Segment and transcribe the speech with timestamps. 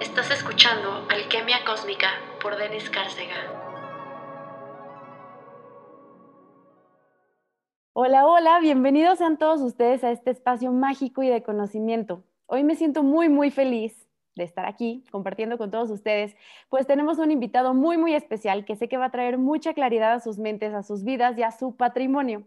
[0.00, 2.08] Estás escuchando Alquimia Cósmica
[2.40, 3.34] por Denis Cárcega.
[7.92, 12.24] Hola, hola, bienvenidos sean todos ustedes a este espacio mágico y de conocimiento.
[12.46, 16.34] Hoy me siento muy, muy feliz de estar aquí compartiendo con todos ustedes,
[16.70, 20.14] pues tenemos un invitado muy, muy especial que sé que va a traer mucha claridad
[20.14, 22.44] a sus mentes, a sus vidas y a su patrimonio.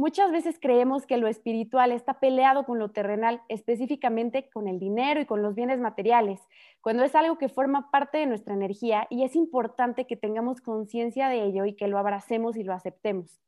[0.00, 5.20] Muchas veces creemos que lo espiritual está peleado con lo terrenal, específicamente con el dinero
[5.20, 6.40] y con los bienes materiales,
[6.80, 11.28] cuando es algo que forma parte de nuestra energía y es importante que tengamos conciencia
[11.28, 13.42] de ello y que lo abracemos y lo aceptemos.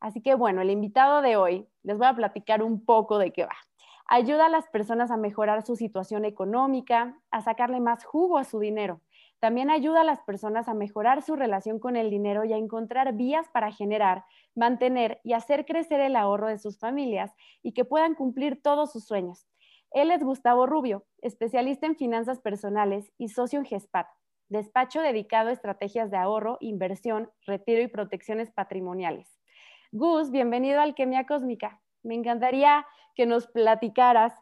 [0.00, 3.44] Así que bueno, el invitado de hoy, les voy a platicar un poco de qué
[3.44, 3.56] va.
[4.06, 8.58] Ayuda a las personas a mejorar su situación económica, a sacarle más jugo a su
[8.58, 9.02] dinero
[9.40, 13.12] también ayuda a las personas a mejorar su relación con el dinero y a encontrar
[13.14, 14.24] vías para generar,
[14.54, 19.04] mantener y hacer crecer el ahorro de sus familias y que puedan cumplir todos sus
[19.04, 19.46] sueños.
[19.90, 24.08] Él es Gustavo Rubio, especialista en finanzas personales y socio en GESPAT,
[24.48, 29.38] despacho dedicado a estrategias de ahorro, inversión, retiro y protecciones patrimoniales.
[29.92, 31.80] Gus, bienvenido a Alquimia Cósmica.
[32.02, 34.34] Me encantaría que nos platicaras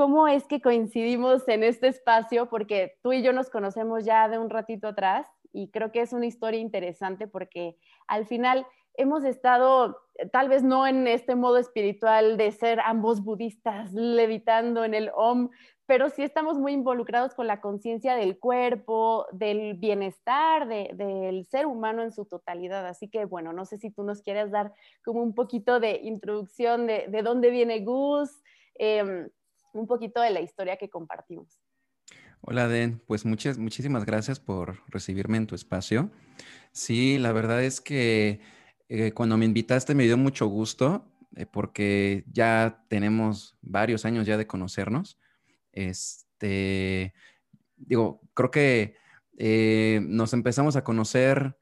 [0.00, 4.38] cómo es que coincidimos en este espacio, porque tú y yo nos conocemos ya de
[4.38, 7.76] un ratito atrás y creo que es una historia interesante porque
[8.06, 9.98] al final hemos estado,
[10.32, 15.50] tal vez no en este modo espiritual de ser ambos budistas levitando en el OM,
[15.84, 22.02] pero sí estamos muy involucrados con la conciencia del cuerpo, del bienestar del ser humano
[22.02, 22.86] en su totalidad.
[22.86, 24.72] Así que, bueno, no sé si tú nos quieres dar
[25.04, 28.30] como un poquito de introducción de, de dónde viene Gus,
[28.78, 29.28] eh,
[29.72, 31.60] un poquito de la historia que compartimos.
[32.42, 33.02] Hola, Den.
[33.06, 36.10] Pues muchas, muchísimas gracias por recibirme en tu espacio.
[36.72, 38.40] Sí, la verdad es que
[38.88, 41.04] eh, cuando me invitaste me dio mucho gusto
[41.36, 45.18] eh, porque ya tenemos varios años ya de conocernos.
[45.72, 47.14] Este,
[47.76, 48.96] digo, creo que
[49.38, 51.56] eh, nos empezamos a conocer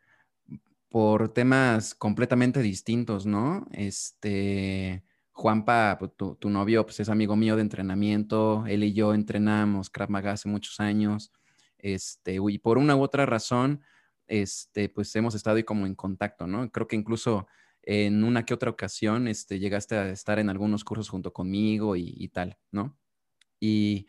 [0.89, 3.67] por temas completamente distintos, ¿no?
[3.73, 5.05] Este,
[5.39, 10.11] Juanpa, pues, tu, novio, pues es amigo mío de entrenamiento, él y yo entrenamos Krav
[10.11, 11.33] Maga hace muchos años,
[11.79, 13.81] este, y por una u otra razón,
[14.27, 16.69] este, pues hemos estado ahí como en contacto, ¿no?
[16.73, 17.47] Creo que incluso
[17.83, 22.29] en una que otra ocasión, este, llegaste a estar en algunos cursos junto conmigo y,
[22.31, 22.99] tal, ¿no?
[23.61, 24.09] Y,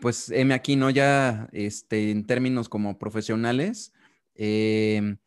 [0.00, 0.88] pues, heme aquí, ¿no?
[0.88, 3.92] Ya, este, en términos como profesionales,
[4.34, 5.18] em,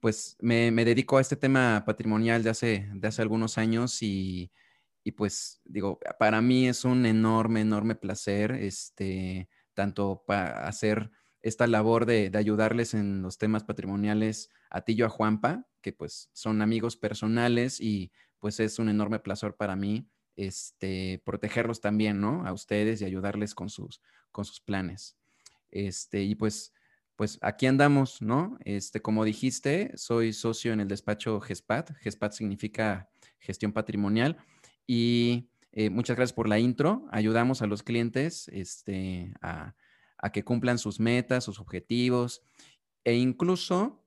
[0.00, 4.50] pues me, me, dedico a este tema patrimonial de hace, de hace algunos años y
[5.08, 11.10] y pues digo, para mí es un enorme, enorme placer, este, tanto para hacer
[11.40, 16.28] esta labor de, ayudarles en los temas patrimoniales a ti y a Juanpa, que pues
[16.34, 22.46] son amigos personales y pues es un enorme placer para mí este, protegerlos también, ¿no?
[22.46, 25.16] A ustedes y ayudarles con sus, con sus planes.
[25.70, 26.74] Este, y pues,
[27.16, 28.58] pues aquí andamos, ¿no?
[28.66, 31.92] Este, como dijiste, soy socio en el despacho GESPAT.
[32.02, 33.08] GESPAT significa
[33.38, 34.36] gestión patrimonial.
[34.88, 37.06] Y eh, muchas gracias por la intro.
[37.12, 39.74] Ayudamos a los clientes este, a,
[40.32, 42.42] que cumplan sus metas, sus objetivos.
[43.04, 44.02] E incluso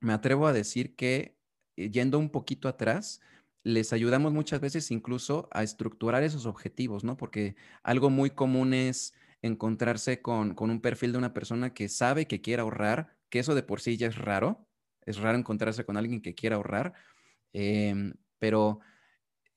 [0.00, 1.38] me atrevo a decir que,
[1.76, 3.20] eh, yendo un poquito atrás,
[3.62, 7.16] les ayudamos muchas veces incluso a estructurar esos objetivos, ¿no?
[7.16, 12.40] Porque algo muy común es encontrarse con, un perfil de una persona que sabe que
[12.40, 14.66] quiere ahorrar, que eso de por sí ya es raro.
[15.04, 16.94] Es raro encontrarse con alguien que quiera ahorrar,
[17.52, 18.80] em, pero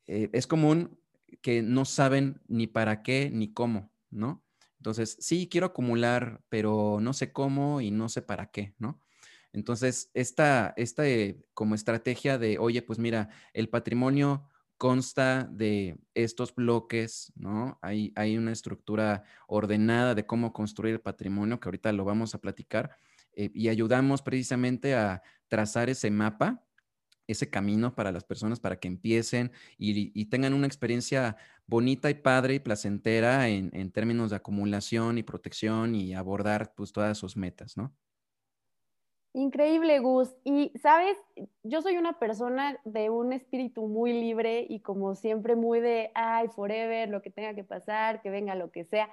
[0.08, 1.00] eh, es común
[1.42, 4.44] que no saben ni para qué ni cómo, ¿no?
[4.78, 9.00] Entonces, sí, quiero acumular, pero no sé cómo y no sé para qué, ¿no?
[9.52, 16.54] Entonces, esta, esta eh, como estrategia de, oye, pues mira, el patrimonio consta de estos
[16.54, 17.80] bloques, ¿no?
[17.82, 22.42] Hay, hay una estructura ordenada de cómo construir el patrimonio, que ahorita lo vamos a
[22.42, 22.98] platicar,
[23.34, 26.65] eh, y ayudamos precisamente a trazar ese mapa
[27.28, 31.38] ese camino para las personas para que empiecen y, tengan una experiencia
[31.68, 37.18] bonita y padre y placentera en, términos de acumulación y protección y abordar pues todas
[37.18, 37.94] sus metas, ¿no?
[39.34, 40.34] Increíble, Gus.
[40.46, 41.18] Y sabes,
[41.62, 46.48] yo soy una persona de un espíritu muy libre y como siempre muy de, ay,
[46.48, 49.10] forever, lo que tenga que pasar, que venga lo que sea.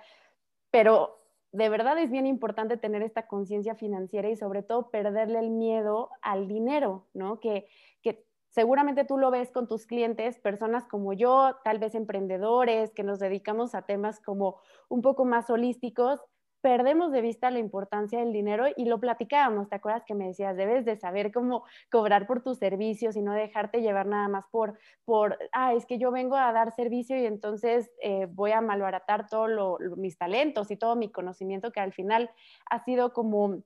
[0.70, 1.21] Pero
[1.52, 6.10] de verdad es bien importante tener esta conciencia financiera y sobre todo perderle el miedo
[6.22, 7.40] al dinero, ¿no?
[7.40, 7.66] Que,
[8.02, 13.02] que seguramente tú lo ves con tus clientes, personas como yo, tal vez emprendedores, que
[13.02, 16.20] nos dedicamos a temas como un poco más holísticos,
[16.62, 20.56] perdemos de vista la importancia del dinero y lo platicábamos, ¿te acuerdas que me decías,
[20.56, 24.78] debes de saber cómo cobrar por tus servicios y no dejarte llevar nada más por,
[25.04, 29.28] por ah, es que yo vengo a dar servicio y entonces eh, voy a malbaratar
[29.28, 32.30] todos mis talentos y todo mi conocimiento que al final
[32.70, 33.62] ha sido como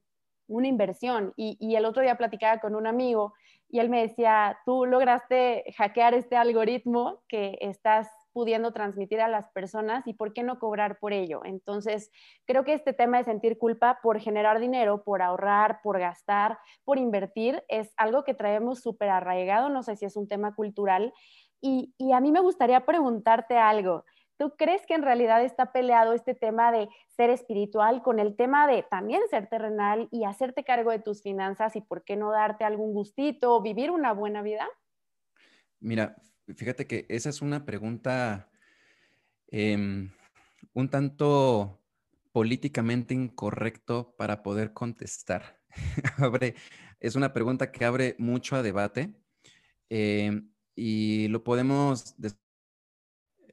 [0.49, 1.35] una inversión.
[1.37, 3.35] Y, y el otro día platicaba con un amigo
[3.69, 9.49] y él me decía, tú lograste hackear este algoritmo que estás pudiendo transmitir a las
[9.49, 11.41] personas y por qué no cobrar por ello.
[11.47, 12.13] Entonces,
[12.45, 16.99] creo que este tema de sentir culpa por generar dinero, por ahorrar, por gastar, por
[16.99, 21.15] invertir, es algo que traemos súper arraigado, no sé si es un tema cultural.
[21.63, 24.05] Y, y a mí me gustaría preguntarte algo.
[24.37, 28.67] ¿Tú crees que en realidad está peleado este tema de ser espiritual con el tema
[28.67, 32.65] de también ser terrenal y hacerte cargo de tus finanzas y por qué no darte
[32.65, 34.69] algún gustito vivir una buena vida?
[35.81, 36.17] Mira,
[36.55, 38.51] fíjate que esa es una pregunta
[39.49, 40.11] em,
[40.73, 41.83] un tanto
[42.33, 45.61] políticamente incorrecto para poder contestar.
[47.01, 49.15] es una pregunta que abre mucho a debate
[49.89, 52.15] em, y lo podemos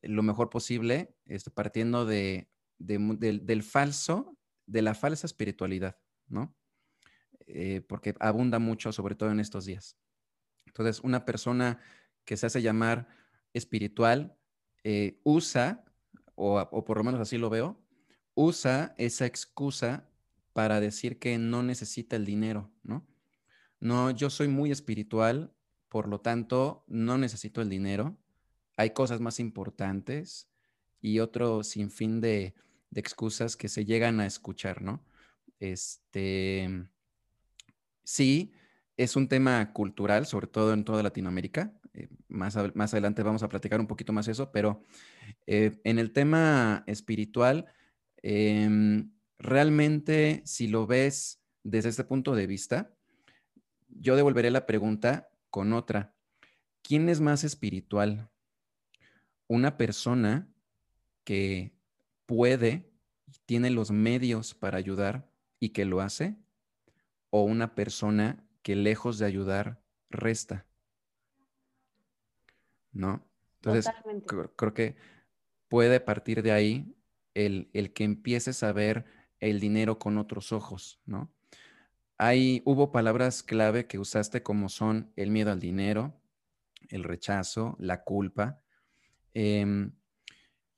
[0.01, 5.98] lo mejor posible este, partiendo de, del falso, de la falsa espiritualidad,
[6.28, 6.56] ¿no?
[7.48, 9.98] Eh, porque abunda mucho, sobre todo en estos días.
[10.66, 11.80] Entonces, una persona
[12.25, 13.08] que se hace llamar
[13.54, 14.38] espiritual,
[14.84, 15.86] eh, usa,
[16.36, 17.80] o, por lo menos así lo veo,
[18.36, 20.10] usa esa excusa
[20.54, 23.08] para decir que no necesita el dinero, ¿no?
[23.80, 25.54] No, yo soy muy espiritual,
[25.90, 28.18] por lo tanto, no necesito el dinero.
[28.78, 30.50] Hay cosas más importantes
[31.02, 32.56] y otro sinfín de,
[32.90, 35.04] de excusas que se llegan a escuchar, ¿no?
[35.60, 36.88] Este,
[38.04, 38.54] sí,
[38.98, 41.74] es un tema cultural, sobre todo en toda Latinoamérica.
[41.94, 44.84] Eh, más, más adelante vamos a platicar un poquito más eso, pero
[45.48, 47.66] eh, en el tema espiritual,
[48.22, 52.94] em, realmente si lo ves desde este punto de vista,
[53.90, 56.16] yo devolveré la pregunta con otra.
[56.81, 58.30] ¿Quién es más espiritual?
[59.48, 60.50] ¿Una persona
[61.24, 61.75] que
[62.25, 62.92] puede,
[63.46, 65.30] tiene los medios para ayudar
[65.60, 66.36] y que lo hace?
[67.30, 70.66] ¿O una persona que lejos de ayudar, resta.
[72.94, 73.25] ¿No?
[73.56, 73.92] Entonces,
[74.57, 74.95] creo, que
[75.68, 76.95] puede partir de ahí
[77.34, 79.06] el, que empieces a ver
[79.40, 81.31] el dinero con otros ojos, ¿no?
[82.18, 86.13] Hay, hubo palabras clave que usaste como son el miedo al dinero,
[86.90, 88.62] el rechazo, la culpa,
[89.34, 89.92] em,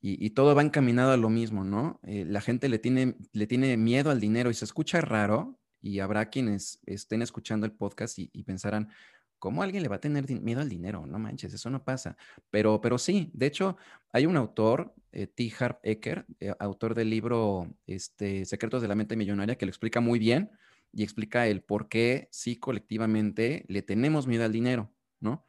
[0.00, 1.98] y, todo va encaminado a lo mismo, ¿no?
[2.04, 6.00] Eh, la gente le tiene, le tiene miedo al dinero y se escucha raro, y
[6.00, 8.88] habrá quienes estén escuchando el podcast y, pensarán,
[9.38, 11.06] ¿cómo alguien le va a tener miedo al dinero?
[11.06, 12.16] No manches, eso no pasa.
[12.50, 13.76] Pero, pero sí, de hecho,
[14.12, 15.52] hay un autor, eh, T.
[15.58, 20.00] Harp Eker, eh, autor del libro este, Secretos de la Mente Millonaria, que lo explica
[20.00, 20.50] muy bien
[20.92, 25.46] y explica el por qué sí colectivamente le tenemos miedo al dinero, ¿no?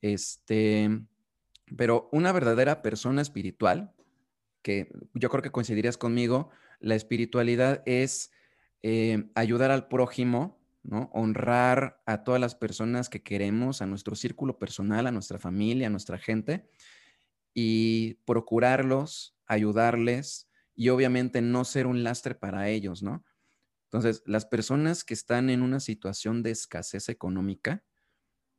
[0.00, 0.88] Este,
[1.76, 3.92] pero una verdadera persona espiritual,
[4.62, 6.50] que yo creo que coincidirías conmigo,
[6.80, 8.32] la espiritualidad es
[8.82, 11.10] eh, ayudar al prójimo, ¿no?
[11.12, 15.90] Honrar a todas las personas que queremos, a nuestro círculo personal, a nuestra familia, a
[15.90, 16.68] nuestra gente,
[17.54, 23.24] y procurarlos, ayudarles y obviamente no ser un lastre para ellos, ¿no?
[23.84, 27.84] Entonces, las personas que están en una situación de escasez económica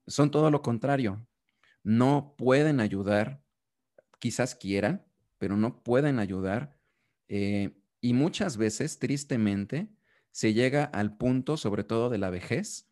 [0.05, 1.25] son todo lo contrario.
[1.83, 3.41] No pueden ayudar,
[4.19, 5.05] quizás quieran,
[5.37, 6.77] pero no pueden ayudar.
[7.29, 9.89] Eh, y muchas veces, tristemente,
[10.31, 12.89] se llega al punto, sobre todo de la vejez,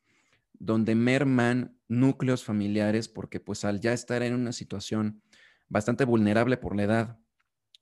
[0.53, 5.21] donde merman núcleos familiares porque pues al ya estar en una situación
[5.69, 7.19] bastante vulnerable por la edad,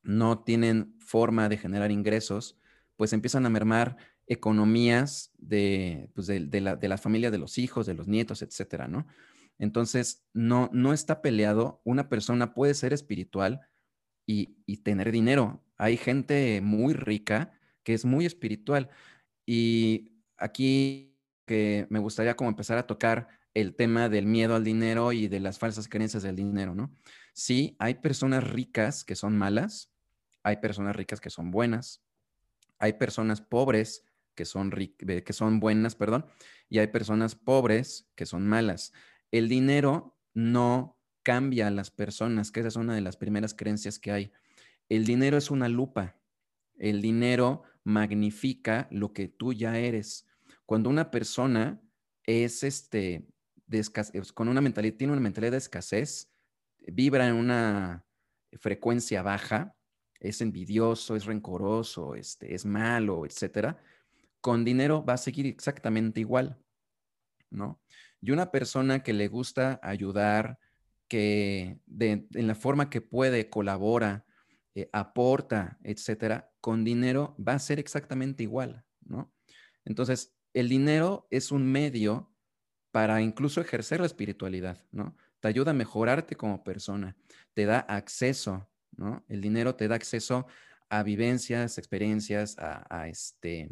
[0.04, 2.60] no tienen forma de generar ingresos,
[2.96, 3.98] pues empiezan a mermar
[4.28, 9.08] economías de, pues de, la, de familia de los hijos, de los nietos, etcétera, ¿no?
[9.58, 11.82] Entonces, no, no está peleado.
[11.84, 13.62] Una persona puede ser espiritual
[14.26, 15.64] y, y tener dinero.
[15.78, 18.90] Hay gente muy rica que es muy espiritual.
[19.48, 25.14] Y aquí que me gustaría como empezar a tocar el tema del miedo al dinero
[25.14, 26.94] y de las falsas creencias del dinero, ¿no?
[27.34, 29.92] Sí, hay personas ricas que son malas,
[30.44, 32.04] hay personas ricas que son buenas,
[32.78, 34.04] hay personas pobres
[34.36, 36.26] que son, que son buenas, perdón,
[36.70, 38.94] y hay personas pobres que son malas.
[39.32, 43.98] El dinero no cambia a las personas, que esa es una de las primeras creencias
[43.98, 44.32] que hay.
[44.90, 46.18] El dinero es una lupa.
[46.78, 50.28] El dinero magnifica lo que tú ya eres.
[50.66, 51.82] Cuando una persona
[52.26, 53.26] es este,
[54.34, 56.30] con una mentalidad, tiene una mentalidad de escasez,
[56.86, 58.06] vibra en una
[58.60, 59.74] frecuencia baja,
[60.20, 63.82] es envidioso, es rencoroso, este, es malo, etcétera,
[64.42, 66.58] con dinero va a seguir exactamente igual,
[67.50, 67.80] ¿no?
[68.20, 70.60] Y una persona que le gusta ayudar,
[71.08, 74.26] que en la forma que puede colabora,
[74.76, 79.34] eh, aporta, etcétera, con dinero va a ser exactamente igual, ¿no?
[79.86, 82.30] Entonces, el dinero es un medio
[82.92, 85.16] para incluso ejercer la espiritualidad, ¿no?
[85.40, 87.16] Te ayuda a mejorarte como persona,
[87.54, 89.24] te da acceso, ¿no?
[89.30, 90.46] El dinero te da acceso
[90.90, 93.70] a vivencias, experiencias, a, este,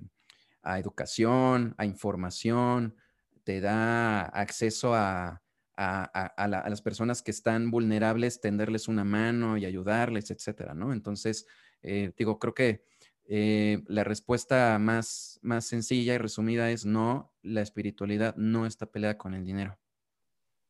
[0.61, 2.95] a educación, a información,
[3.43, 5.43] te da acceso a,
[5.77, 10.93] a, las personas que están vulnerables, tenderles una mano y ayudarles, etcétera, ¿no?
[10.93, 11.47] Entonces,
[11.81, 12.83] eh, digo, creo que
[13.27, 19.17] eh, la respuesta más, más sencilla y resumida es no, la espiritualidad no está peleada
[19.17, 19.77] con el dinero.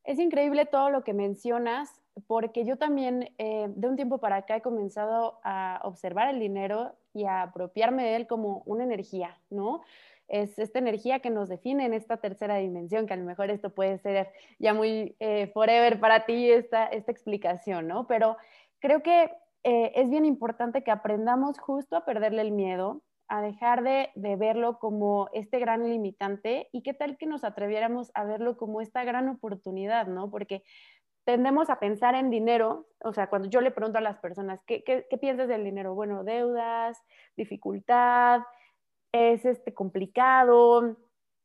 [0.03, 1.89] Es increíble todo lo que mencionas,
[2.27, 6.95] porque yo también eh, de un tiempo para acá he comenzado a observar el dinero
[7.13, 9.81] y a apropiarme de él como una energía, ¿no?
[10.27, 13.73] Es esta energía que nos define en esta tercera dimensión, que a lo mejor esto
[13.73, 18.07] puede ser ya muy eh, forever para ti, esta, esta explicación, ¿no?
[18.07, 18.37] Pero
[18.79, 19.31] creo que
[19.63, 24.77] eh, es bien importante que aprendamos justo a perderle el miedo, a dejar de, verlo
[24.77, 29.27] como este gran limitante y qué tal que nos atreviéramos a verlo como esta gran
[29.27, 30.29] oportunidad, ¿no?
[30.29, 30.63] Porque
[31.23, 34.83] tendemos a pensar en dinero, o sea, cuando yo le pregunto a las personas, ¿qué,
[34.83, 35.95] qué piensas del dinero?
[35.95, 37.01] Bueno, deudas,
[37.35, 38.41] dificultad,
[39.15, 40.97] es este, complicado,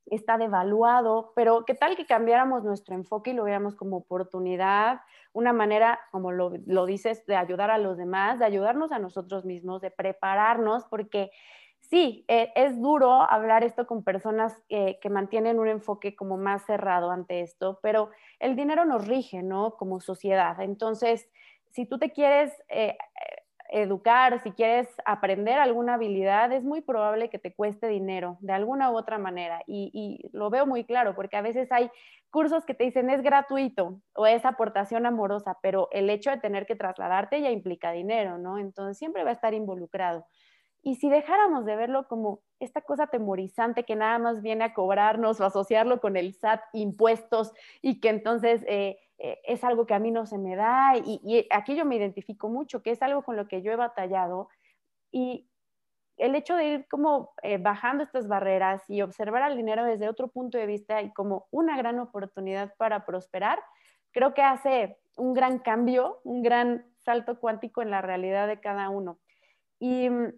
[0.06, 5.00] está devaluado, pero ¿qué tal que cambiáramos nuestro enfoque y lo viéramos como oportunidad,
[5.32, 6.50] una manera, como lo,
[6.86, 11.30] dices, de ayudar a los demás, de ayudarnos a nosotros mismos, de prepararnos, porque
[11.78, 17.12] sí, e, es duro hablar esto con personas que mantienen un enfoque como más cerrado
[17.12, 18.10] ante esto, pero
[18.40, 19.76] el dinero nos rige, ¿no?
[19.76, 20.60] Como sociedad.
[20.60, 21.30] Entonces,
[21.70, 22.96] si tú te quieres eh,
[23.72, 28.90] educar, si quieres aprender alguna habilidad, es muy probable que te cueste dinero de alguna
[28.90, 29.62] u otra manera.
[29.66, 31.90] Y, lo veo muy claro, porque a veces hay
[32.30, 36.66] cursos que te dicen es gratuito o es aportación amorosa, pero el hecho de tener
[36.66, 38.58] que trasladarte ya implica dinero, ¿no?
[38.58, 40.26] Entonces siempre va a estar involucrado.
[40.82, 45.40] Y si dejáramos de verlo como esta cosa temorizante que nada más viene a cobrarnos
[45.40, 49.98] o asociarlo con el SAT, impuestos, y que entonces eh, eh, es algo que a
[49.98, 53.36] mí no se me da y, aquí yo me identifico mucho, que es algo con
[53.36, 54.48] lo que yo he batallado
[55.10, 55.46] y
[56.16, 60.28] el hecho de ir como eh, bajando estas barreras y observar al dinero desde otro
[60.28, 63.58] punto de vista y como una gran oportunidad para prosperar,
[64.12, 68.90] creo que hace un gran cambio, un gran salto cuántico en la realidad de cada
[68.90, 69.18] uno.
[69.78, 70.32] Y mm,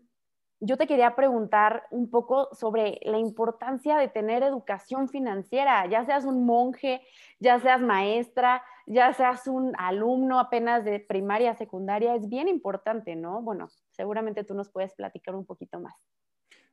[0.64, 6.24] yo te quería preguntar un poco sobre la importancia de tener educación financiera, ya seas
[6.24, 7.02] un monje,
[7.40, 13.42] ya seas maestra, ya seas un alumno apenas de primaria, secundaria, es bien importante, ¿no?
[13.42, 15.94] Bueno, seguramente tú nos puedes platicar un poquito más.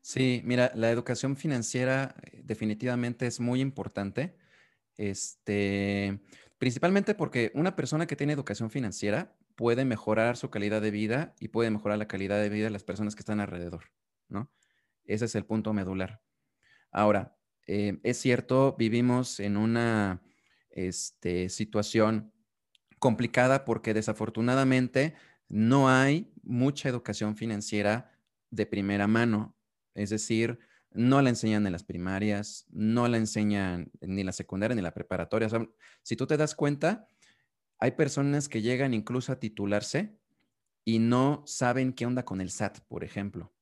[0.01, 4.37] Sí, mira, la educación financiera eh, definitivamente es muy importante.
[4.97, 6.19] Este,
[6.59, 11.49] principalmente porque una persona que tiene educación financiera puede mejorar su calidad de vida y
[11.49, 13.91] puede mejorar la calidad de vida de las personas que están alrededor,
[14.29, 14.49] ¿no?
[15.03, 16.21] Ese es el punto medular.
[16.93, 17.35] Ahora,
[17.67, 20.23] eh, es cierto, vivimos en una
[20.69, 22.31] este, situación
[22.99, 25.15] complicada porque desafortunadamente
[25.49, 28.13] no hay mucha educación financiera
[28.51, 29.57] de primera mano.
[29.93, 34.73] Es decir, no la enseñan en las primarias, no la enseñan ni en la secundaria
[34.73, 35.49] ni en la preparatoria.
[36.01, 37.09] si tú te das cuenta,
[37.79, 40.17] hay personas que llegan incluso a titularse
[40.85, 43.53] y no saben qué onda con el SAT, por ejemplo,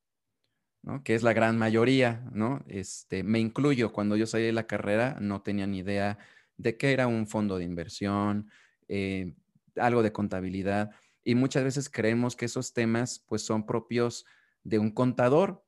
[0.82, 1.04] ¿no?
[1.04, 2.64] Que es la gran mayoría, ¿no?
[2.68, 6.18] Este, me incluyo, cuando yo salí de la carrera no tenía ni idea
[6.58, 8.50] de qué era un fondo de inversión,
[8.88, 9.36] eh,
[9.76, 10.92] algo de contabilidad,
[11.24, 14.26] y muchas veces creemos que esos temas pues son propios
[14.64, 15.64] de un contador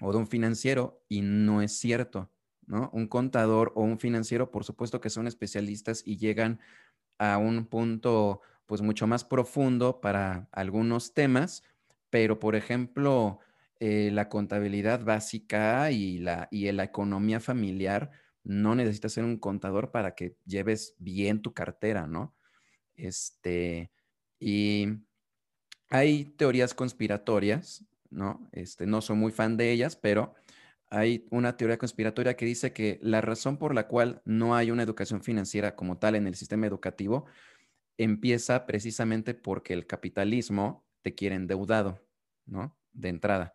[0.00, 2.30] o de un financiero y no es cierto,
[2.66, 2.90] ¿no?
[2.92, 6.60] Un contador o un financiero, por supuesto que son especialistas y llegan
[7.22, 11.62] a un punto pues mucho más profundo para algunos temas,
[12.10, 13.38] pero por ejemplo,
[13.78, 18.10] eh, la contabilidad básica y la, y economía familiar,
[18.42, 22.34] no necesitas ser un contador para que lleves bien tu cartera, ¿no?
[22.96, 23.92] Este,
[24.40, 24.88] y
[25.88, 28.48] hay teorías conspiratorias, ¿no?
[28.50, 30.34] Este, no soy muy fan de ellas, pero
[30.92, 34.82] hay una teoría conspiratoria que dice que la razón por la cual no hay una
[34.82, 37.24] educación financiera como tal en el sistema educativo
[37.96, 42.06] empieza precisamente porque el capitalismo te quiere endeudado,
[42.44, 42.76] ¿no?
[42.92, 43.54] De entrada.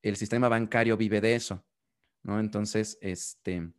[0.00, 1.62] El sistema bancario vive de eso,
[2.22, 2.40] ¿no?
[2.40, 3.70] Entonces, este,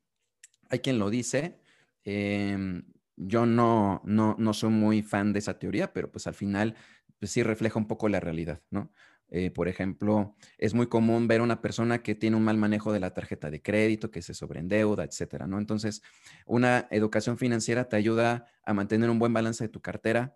[0.70, 1.60] hay quien lo dice.
[2.04, 2.84] Em,
[3.16, 6.76] yo no, no, no soy muy fan de esa teoría, pero pues al final
[7.18, 8.94] pues sí refleja un poco la realidad, ¿no?
[9.32, 12.92] Eh, por ejemplo, es muy común ver a una persona que tiene un mal manejo
[12.92, 15.60] de la tarjeta de crédito, que se sobreendeuda, etcétera, ¿no?
[15.60, 16.02] Entonces,
[16.46, 20.36] una educación financiera te ayuda a mantener un buen balance de tu cartera,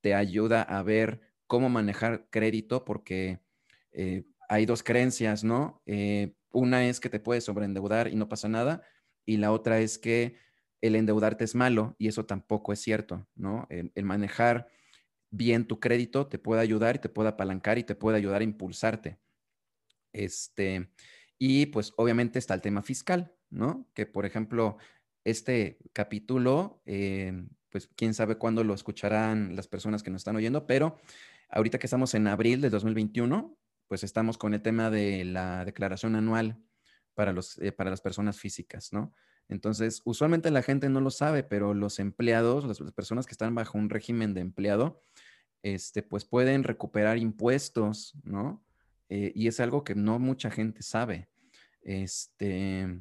[0.00, 3.40] te ayuda a ver cómo manejar crédito, porque
[3.90, 5.82] eh, hay dos creencias, ¿no?
[5.86, 8.82] Eh, una es que te puedes sobreendeudar y no pasa nada,
[9.26, 10.36] y la otra es que
[10.80, 13.66] el endeudarte es malo, y eso tampoco es cierto, ¿no?
[13.68, 14.68] el manejar
[15.30, 18.44] bien tu crédito te puede ayudar y te puede apalancar y te puede ayudar a
[18.44, 19.18] impulsarte.
[20.12, 20.90] Este,
[21.38, 23.86] y pues obviamente está el tema fiscal, ¿no?
[23.94, 24.78] Que por ejemplo,
[25.24, 30.66] este capítulo, eh, pues quién sabe cuándo lo escucharán las personas que nos están oyendo,
[30.66, 30.98] pero
[31.50, 33.56] ahorita que estamos en abril de 2021,
[33.88, 36.58] pues estamos con el tema de la declaración anual
[37.14, 39.12] para, los, eh, para las personas físicas, ¿no?
[39.48, 43.78] Entonces, usualmente la gente no lo sabe, pero los empleados, las, personas que están bajo
[43.78, 45.02] un régimen de empleado,
[45.62, 48.64] este, pues pueden recuperar impuestos, ¿no?
[49.08, 51.28] Eh, y es algo que no mucha gente sabe.
[51.82, 53.00] Este,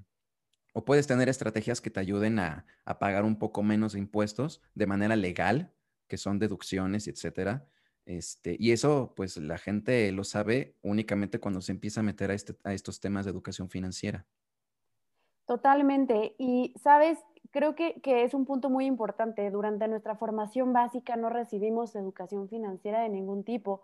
[0.73, 4.61] o puedes tener estrategias que te ayuden a, a pagar un poco menos de impuestos
[4.75, 5.73] de manera legal,
[6.07, 7.67] que son deducciones, etcétera.
[8.05, 12.33] Este, y eso, pues la gente lo sabe únicamente cuando se empieza a meter a,
[12.33, 14.25] este, a estos temas de educación financiera.
[15.47, 16.35] Totalmente.
[16.37, 17.17] Y, sabes,
[17.51, 19.49] creo que, es un punto muy importante.
[19.49, 23.81] Durante nuestra formación básica no recibimos educación financiera de ningún tipo.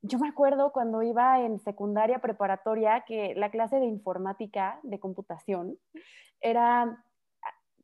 [0.00, 5.78] Yo me acuerdo cuando iba en secundaria preparatoria que la clase de informática, de computación,
[6.40, 7.04] era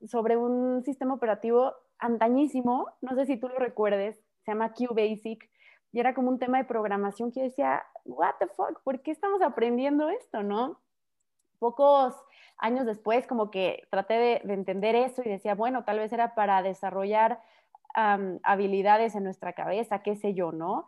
[0.06, 5.50] sobre un sistema operativo antañísimo, no sé si tú lo recuerdes, se llama QBasic,
[5.92, 9.10] y era como un tema de programación que yo decía, what the fuck, ¿por qué
[9.10, 10.80] estamos aprendiendo esto, no?
[11.58, 12.14] Pocos
[12.58, 16.62] años después como que traté de, entender eso y decía, bueno, tal vez era para
[16.62, 17.40] desarrollar
[17.94, 20.86] habilidades en nuestra cabeza, qué sé yo, ¿no?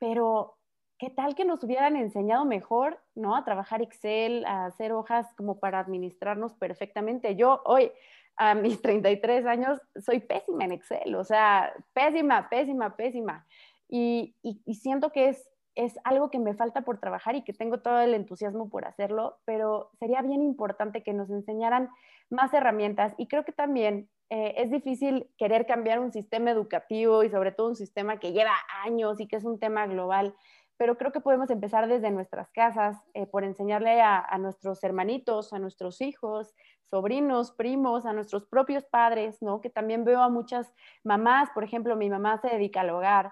[0.00, 0.56] Pero,
[0.98, 3.36] ¿qué tal que nos hubieran enseñado mejor, ¿no?
[3.36, 7.36] A trabajar Excel, a hacer hojas como para administrarnos perfectamente.
[7.36, 7.92] Yo hoy,
[8.36, 13.46] a mis 33 años, soy pésima en Excel, o sea, pésima, pésima, pésima.
[13.88, 14.34] y
[14.74, 15.48] siento que es
[15.78, 19.38] es algo que me falta por trabajar y que tengo todo el entusiasmo por hacerlo,
[19.44, 21.88] pero sería bien importante que nos enseñaran
[22.30, 27.30] más herramientas y creo que también eh, es difícil querer cambiar un sistema educativo y
[27.30, 30.34] sobre todo un sistema que lleva años y que es un tema global,
[30.78, 35.52] pero creo que podemos empezar desde nuestras casas eh, por enseñarle a, a, nuestros hermanitos,
[35.52, 36.56] a nuestros hijos,
[36.90, 39.60] sobrinos, primos, a nuestros propios padres, ¿no?
[39.60, 40.72] Que también veo a muchas
[41.04, 43.30] mamás, por ejemplo, mi mamá se dedica al hogar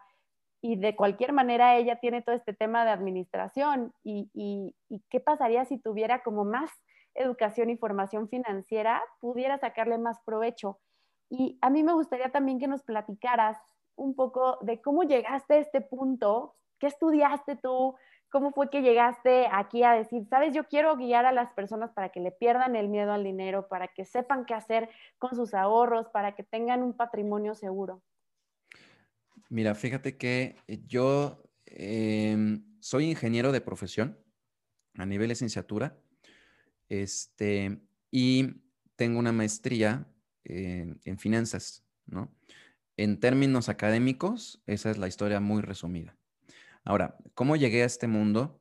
[0.67, 4.75] y de cualquier manera ella tiene todo este tema de administración y,
[5.11, 6.71] qué pasaría si tuviera como más
[7.15, 10.81] educación y formación financiera, pudiera sacarle más provecho.
[11.31, 13.59] Y a mí me gustaría también que nos platicaras
[13.95, 17.95] un poco de cómo llegaste a este punto, qué estudiaste tú,
[18.29, 22.09] cómo fue que llegaste aquí a decir, sabes, yo quiero guiar a las personas para
[22.09, 26.09] que le pierdan el miedo al dinero, para que sepan qué hacer con sus ahorros,
[26.09, 28.03] para que tengan un patrimonio seguro.
[29.49, 34.19] Mira, fíjate que eh, yo em, soy ingeniero de profesión
[34.95, 35.99] a nivel licenciatura
[36.89, 37.81] este,
[38.11, 38.63] y
[38.97, 40.07] tengo una maestría
[40.45, 42.35] en, finanzas, ¿no?
[42.97, 46.17] En términos académicos, esa es la historia muy resumida.
[46.85, 48.61] Ahora, ¿cómo llegué a este mundo?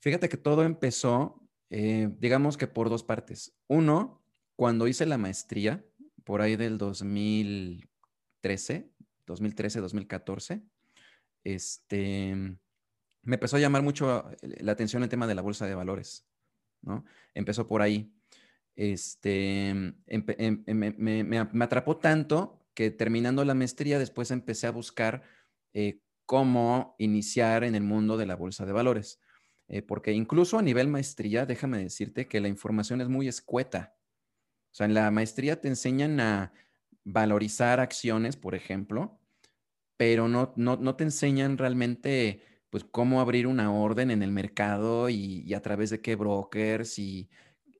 [0.00, 3.56] Fíjate que todo empezó, eh, digamos que por dos partes.
[3.66, 4.22] Uno,
[4.54, 5.84] cuando hice la maestría,
[6.24, 8.92] por ahí del 2013,
[9.28, 10.62] 2013, 2014,
[11.44, 12.34] este,
[13.22, 16.26] me empezó a llamar mucho la atención el tema de la bolsa de valores,
[16.82, 17.04] ¿no?
[17.34, 18.12] Empezó por ahí.
[18.74, 25.22] Este, em, me, atrapó tanto que terminando la maestría después empecé a buscar
[25.74, 29.20] eh, cómo iniciar en el mundo de la bolsa de valores.
[29.68, 33.96] Eh, porque incluso a nivel maestría, déjame decirte que la información es muy escueta.
[34.70, 36.52] O sea, en la maestría te enseñan a
[37.08, 39.18] valorizar acciones, por ejemplo,
[39.96, 45.52] pero no, no, te enseñan realmente pues cómo abrir una orden en el mercado y,
[45.54, 47.30] a través de qué brokers y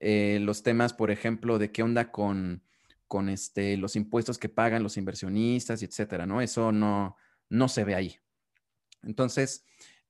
[0.00, 2.62] eh, los temas, por ejemplo, de qué onda con,
[3.06, 6.40] con este, los impuestos que pagan los inversionistas, etcétera, ¿no?
[6.40, 7.16] Eso no,
[7.50, 8.16] no se ve ahí.
[9.02, 9.64] Entonces,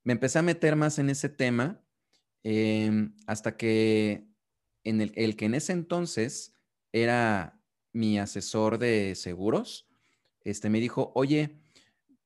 [0.04, 1.82] me empecé a meter más en ese tema
[2.44, 4.28] em, hasta que
[4.84, 6.54] en el, el que en ese entonces
[6.92, 7.57] era
[7.98, 9.88] mi asesor de seguros,
[10.44, 11.58] este, me dijo, oye,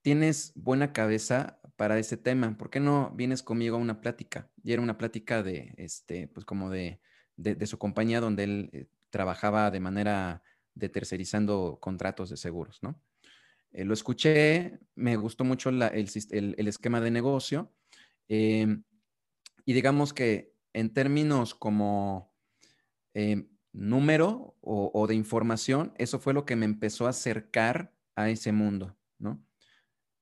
[0.03, 4.51] tienes buena cabeza para ese tema, ¿por qué no vienes conmigo a una plática?
[4.63, 7.01] Y era una plática de, este, pues como de,
[7.37, 10.43] de, su compañía donde él eh, trabajaba de manera
[10.75, 13.01] de tercerizando contratos de seguros, ¿no?
[13.73, 17.73] Eh, lo escuché, me gustó mucho el, el, el, esquema de negocio
[18.35, 18.83] Em,
[19.67, 22.35] y digamos que en términos como
[23.13, 28.53] em, número o, de información, eso fue lo que me empezó a acercar a ese
[28.53, 29.43] mundo, ¿no?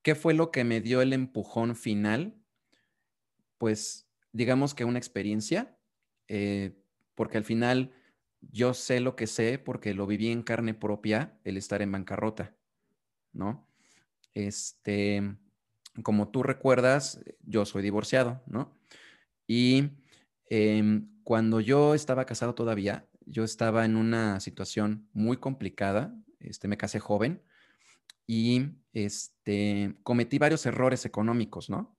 [0.01, 2.35] ¿Qué fue lo que me dio el empujón final?
[3.57, 5.77] Pues digamos que una experiencia,
[6.27, 6.81] eh,
[7.13, 7.93] porque al final
[8.39, 12.55] yo sé lo que sé porque lo viví en carne propia, el estar en bancarrota,
[13.33, 13.67] ¿no?
[14.33, 15.35] Este,
[16.03, 18.73] como tú recuerdas, yo soy divorciado, ¿no?
[19.45, 19.91] Y
[20.49, 26.77] em, cuando yo estaba casado todavía, yo estaba en una situación muy complicada, este, me
[26.77, 27.41] casé joven
[28.27, 31.97] y este, cometí varios errores económicos, ¿no?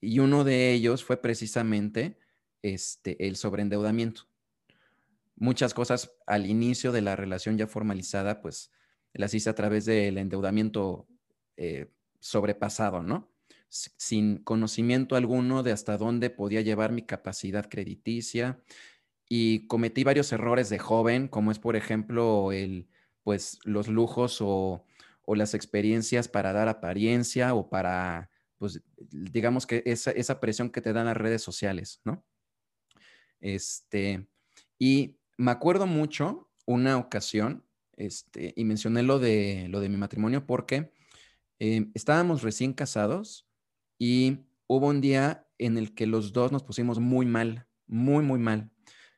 [0.00, 2.18] Y uno de ellos fue precisamente
[2.62, 4.22] este, el sobreendeudamiento.
[5.36, 8.70] Muchas cosas al inicio de la relación ya formalizada, pues
[9.12, 11.06] las hice a través del endeudamiento
[11.56, 13.30] eh, sobrepasado, ¿no?
[13.68, 18.62] Sin conocimiento alguno de hasta dónde podía llevar mi capacidad crediticia
[19.28, 22.88] y cometí varios errores de joven, como es, por ejemplo, el,
[23.22, 24.84] pues, los lujos o,
[25.28, 30.92] las experiencias para dar apariencia o para, pues, digamos que esa, esa presión que te
[30.92, 32.24] dan las redes sociales, ¿no?
[33.40, 34.28] Este,
[34.78, 37.64] y me acuerdo mucho una ocasión,
[37.96, 40.92] este, y mencioné lo de, lo de mi matrimonio porque
[41.58, 43.48] Em, estábamos recién casados
[43.98, 48.38] y hubo un día en el que los dos nos pusimos muy mal, muy, muy
[48.38, 48.70] mal.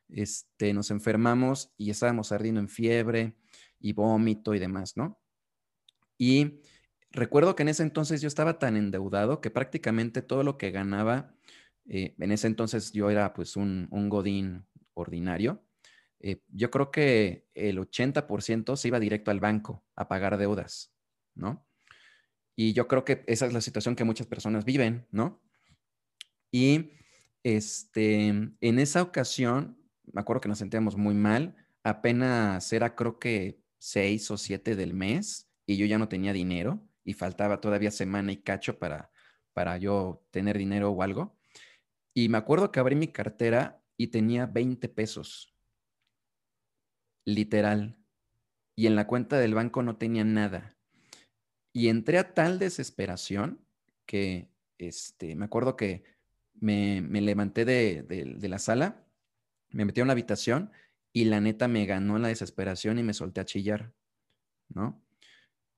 [0.09, 3.35] Este, nos enfermamos y estábamos ardiendo en fiebre
[3.79, 5.19] y vómito y demás, ¿no?
[6.17, 6.61] Y
[7.11, 11.33] recuerdo que en ese entonces yo estaba tan endeudado que prácticamente todo lo que ganaba,
[11.87, 15.63] eh, en ese entonces yo era pues un, godín ordinario,
[16.19, 20.93] eh, yo creo que el 80% se iba directo al banco a pagar deudas,
[21.35, 21.65] ¿no?
[22.55, 25.41] Y yo creo que esa es la situación que muchas personas viven, ¿no?
[26.51, 26.91] Y
[27.43, 29.78] este, en esa ocasión,
[30.13, 34.93] me acuerdo que nos sentíamos muy mal, apenas era creo que seis o siete del
[34.93, 39.11] mes y yo ya no tenía dinero y faltaba todavía semana y cacho para,
[39.53, 41.35] para yo tener dinero o algo.
[42.13, 45.53] Y me acuerdo que abrí mi cartera y tenía 20 pesos,
[47.25, 47.97] literal.
[48.75, 50.77] Y en la cuenta del banco no tenía nada.
[51.73, 53.59] Y entré a tal desesperación
[54.05, 56.03] que este, me acuerdo que
[56.55, 59.05] me, levanté de, la sala,
[59.71, 60.71] me metí a una habitación
[61.13, 63.93] y la neta me ganó la desesperación y me solté a chillar,
[64.69, 65.01] ¿no?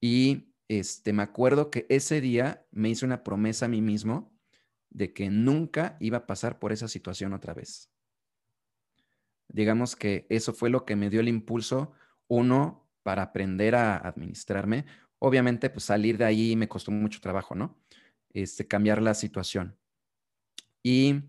[0.00, 4.32] Y este, me acuerdo que ese día me hice una promesa a mí mismo
[4.90, 7.90] de que nunca iba a pasar por esa situación otra vez.
[9.48, 11.92] Digamos que eso fue lo que me dio el impulso,
[12.28, 14.86] uno, para aprender a administrarme,
[15.24, 17.78] Obviamente, pues salir de ahí me costó mucho trabajo, ¿no?
[18.34, 19.76] Este, cambiar la situación.
[20.82, 21.20] Y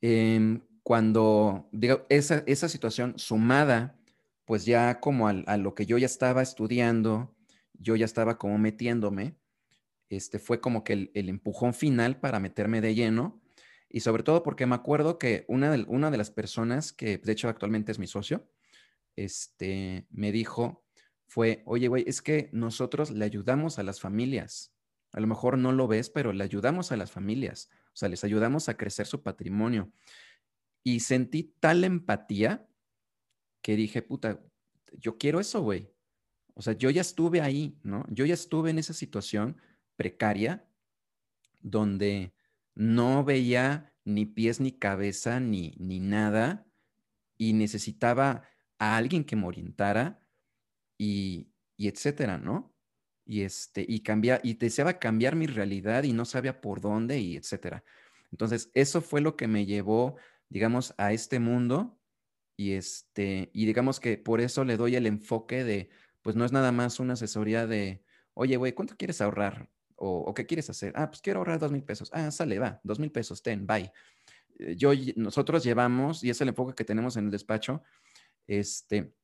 [0.00, 3.98] em, cuando, digo, esa, esa, situación sumada,
[4.44, 7.34] pues ya como a lo que yo ya estaba estudiando,
[7.72, 9.34] yo ya estaba como metiéndome,
[10.10, 13.42] este fue como que el, empujón final para meterme de lleno.
[13.88, 17.32] Y sobre todo porque me acuerdo que una de, una de las personas que de
[17.32, 18.48] hecho actualmente es mi socio,
[19.16, 20.84] este, me dijo,
[21.26, 24.72] fue, oye, güey, es que nosotros le ayudamos a las familias.
[25.10, 27.70] A lo mejor no lo ves, pero le ayudamos a las familias.
[27.86, 29.90] O sea, les ayudamos a crecer su patrimonio.
[30.86, 32.64] Y sentí tal empatía
[33.60, 34.40] que dije, puta,
[34.92, 35.92] yo quiero eso, güey.
[36.54, 38.06] O sea, yo ya estuve ahí, ¿no?
[38.08, 39.60] Yo ya estuve en esa situación
[39.96, 40.64] precaria
[41.58, 42.36] donde
[42.76, 46.68] no veía ni pies ni cabeza ni, ni nada
[47.36, 48.44] y necesitaba
[48.78, 50.20] a alguien que me orientara
[50.96, 52.76] y, etcétera, ¿no?
[53.24, 57.34] Y, este, y, cambia, y deseaba cambiar mi realidad y no sabía por dónde y
[57.34, 57.82] etcétera.
[58.30, 60.16] Entonces, eso fue lo que me llevó,
[60.48, 61.98] digamos, a este mundo
[62.56, 65.90] y, este, y digamos que por eso le doy el enfoque de,
[66.22, 68.02] pues no es nada más una asesoría de,
[68.34, 69.68] oye, güey, ¿cuánto quieres ahorrar?
[69.96, 70.92] O, qué quieres hacer?
[70.94, 72.10] Ah, pues quiero ahorrar dos mil pesos.
[72.12, 73.90] Ah, sale, va, dos mil pesos, ten, bye.
[74.58, 77.82] Eh, yo, nosotros llevamos, y es el enfoque que tenemos en el despacho,
[78.46, 79.14] este,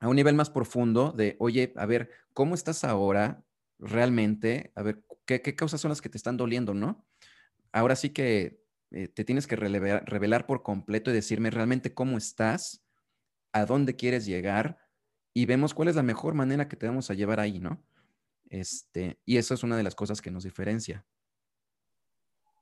[0.00, 3.44] a un nivel más profundo de, oye, a ver, ¿cómo estás ahora
[3.78, 4.72] realmente?
[4.74, 7.06] A ver, ¿qué, causas son las que te están doliendo, no?
[7.72, 12.84] Ahora sí que eh, te tienes que revelar, por completo y decirme realmente cómo estás,
[13.52, 14.78] a dónde quieres llegar
[15.34, 17.82] y vemos cuál es la mejor manera que te vamos a llevar ahí, ¿no?
[18.48, 21.06] Este, y eso es una de las cosas que nos diferencia.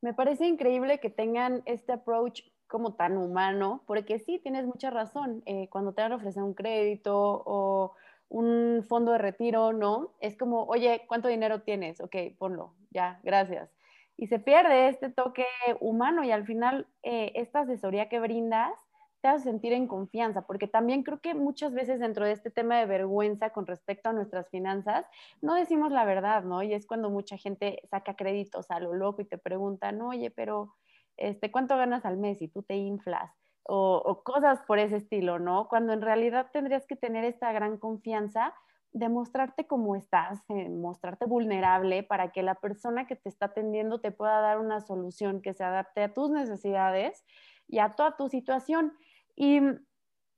[0.00, 5.42] Me parece increíble que tengan este approach como tan humano, porque sí, tienes mucha razón,
[5.46, 7.94] eh, cuando te van a ofrecer un crédito o
[8.28, 10.14] un fondo de retiro, ¿no?
[10.20, 12.00] Es como, oye, ¿cuánto dinero tienes?
[12.00, 13.73] Ok, ponlo, ya, gracias.
[14.16, 15.46] Y se pierde este toque
[15.80, 18.72] humano y al final eh, esta asesoría que brindas
[19.20, 22.78] te hace sentir en confianza, porque también creo que muchas veces dentro de este tema
[22.78, 25.06] de vergüenza con respecto a nuestras finanzas,
[25.40, 26.62] no decimos la verdad, ¿no?
[26.62, 30.74] Y es cuando mucha gente saca créditos a lo loco y te preguntan, oye, pero
[31.16, 32.42] este, ¿cuánto ganas al mes?
[32.42, 33.32] Y tú te inflas.
[33.66, 35.68] O, o cosas por ese estilo, ¿no?
[35.68, 38.52] Cuando en realidad tendrías que tener esta gran confianza
[38.94, 44.00] de mostrarte cómo estás, eh, mostrarte vulnerable para que la persona que te está atendiendo
[44.00, 47.24] te pueda dar una solución que se adapte a tus necesidades
[47.66, 48.92] y a toda tu situación.
[49.34, 49.60] Y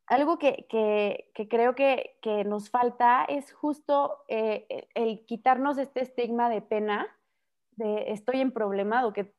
[0.07, 0.66] algo que,
[1.51, 2.16] creo que,
[2.47, 7.07] nos falta es justo eh, el quitarnos este estigma de pena,
[7.73, 9.35] de estoy en problemado, que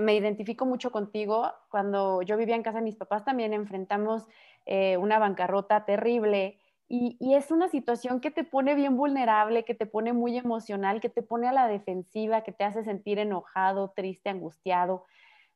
[0.00, 1.52] me identifico mucho contigo.
[1.68, 4.26] Cuando yo vivía en casa de mis papás también enfrentamos
[4.64, 6.58] eh, una bancarrota terrible.
[6.94, 11.00] Y, y, es una situación que te pone bien vulnerable, que te pone muy emocional,
[11.00, 15.06] que te pone a la defensiva, que te hace sentir enojado, triste, angustiado.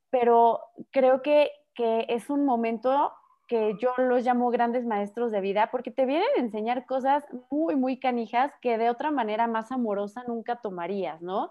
[0.08, 0.60] Pero
[0.92, 3.12] creo que, que es un momento
[3.46, 7.76] que yo los llamo grandes maestros de vida, porque te vienen a enseñar cosas muy,
[7.76, 11.50] muy canijas que de otra manera más amorosa nunca tomarías, ¿no?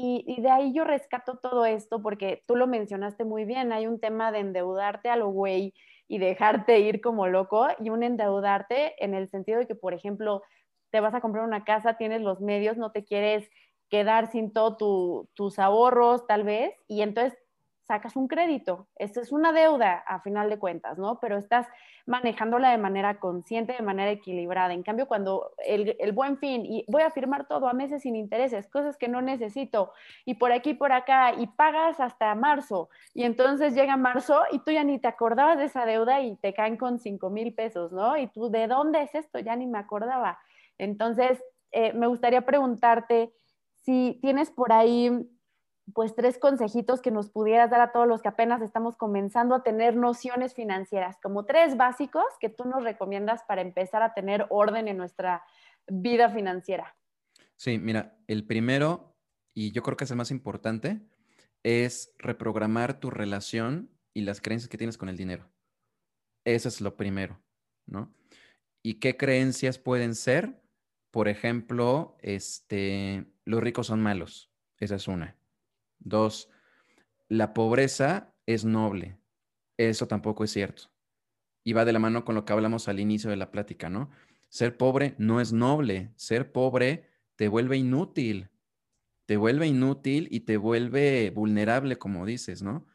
[0.00, 3.98] Y, de ahí yo rescato todo esto, porque tú lo mencionaste muy bien, hay un
[3.98, 5.74] tema de endeudarte a lo güey
[6.08, 10.42] y dejarte ir como loco, y un endeudarte en el sentido de que, por ejemplo,
[10.90, 13.50] te vas a comprar una casa, tienes los medios, no te quieres
[13.90, 14.76] quedar sin todos
[15.34, 17.38] tus ahorros tal vez, y entonces
[17.88, 18.86] sacas un crédito.
[18.96, 21.18] Esto es una deuda a final de cuentas, ¿no?
[21.20, 21.66] Pero estás
[22.04, 24.74] manejándola de manera consciente, de manera equilibrada.
[24.74, 28.68] En cambio, cuando el, buen fin, y voy a firmar todo a meses sin intereses,
[28.68, 29.92] cosas que no necesito,
[30.26, 34.70] y por aquí, por acá, y pagas hasta marzo, y entonces llega marzo y tú
[34.70, 38.18] ya ni te acordabas de esa deuda y te caen con 5 mil pesos, ¿no?
[38.18, 39.38] Y tú, ¿de dónde es esto?
[39.38, 40.38] Ya ni me acordaba.
[40.76, 43.32] Entonces, eh, me gustaría preguntarte
[43.82, 45.26] si tienes por ahí
[45.94, 49.62] pues tres consejitos que nos pudieras dar a todos los que apenas estamos comenzando a
[49.62, 54.88] tener nociones financieras, como tres básicos que tú nos recomiendas para empezar a tener orden
[54.88, 55.42] en nuestra
[55.86, 56.96] vida financiera.
[57.56, 59.16] Sí, mira, el primero,
[59.54, 61.00] y yo creo que es el más importante,
[61.62, 65.50] es reprogramar tu relación y las creencias que tienes con el dinero.
[66.44, 67.40] Eso es lo primero,
[67.86, 68.14] ¿no?
[68.82, 70.62] ¿Y qué creencias pueden ser?
[71.10, 74.52] Por ejemplo, este, los ricos son malos.
[74.78, 75.36] Esa es una.
[75.98, 76.50] Dos,
[77.28, 79.18] la pobreza es noble.
[79.76, 80.84] Eso tampoco es cierto.
[81.64, 84.10] Y va de la mano con lo que hablamos al inicio de la plática, ¿no?
[84.48, 86.12] Ser pobre no es noble.
[86.16, 88.50] Ser pobre te vuelve inútil.
[89.26, 92.86] Te vuelve inútil y te vuelve vulnerable, como dices, ¿no?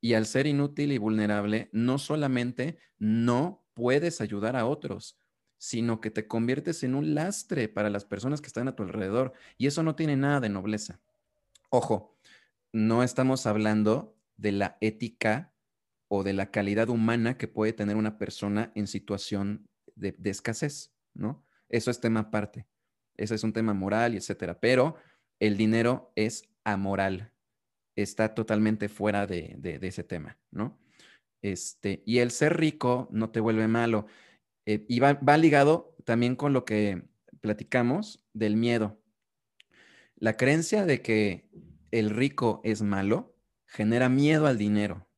[0.00, 5.18] Y al ser inútil y vulnerable, no solamente no puedes ayudar a otros,
[5.58, 9.32] sino que te conviertes en un lastre para las personas que están a tu alrededor.
[9.58, 11.00] Y eso no tiene nada de nobleza.
[11.70, 12.11] Ojo,
[12.72, 15.52] no estamos hablando de la ética
[16.08, 21.44] o de la calidad humana que puede tener una persona en situación de, escasez, ¿no?
[21.68, 22.66] Eso es tema aparte.
[23.16, 24.58] Eso es un tema moral y etcétera.
[24.60, 24.96] Pero
[25.38, 27.32] el dinero es amoral.
[27.96, 30.78] Está totalmente fuera de, ese tema, ¿no?
[31.42, 34.06] Este, y el ser rico no te vuelve malo.
[34.66, 37.02] Eh, y va ligado también con lo que
[37.40, 39.00] platicamos del miedo.
[40.16, 41.48] La creencia de que
[41.92, 43.32] el rico es malo
[43.72, 45.08] genera miedo al dinero.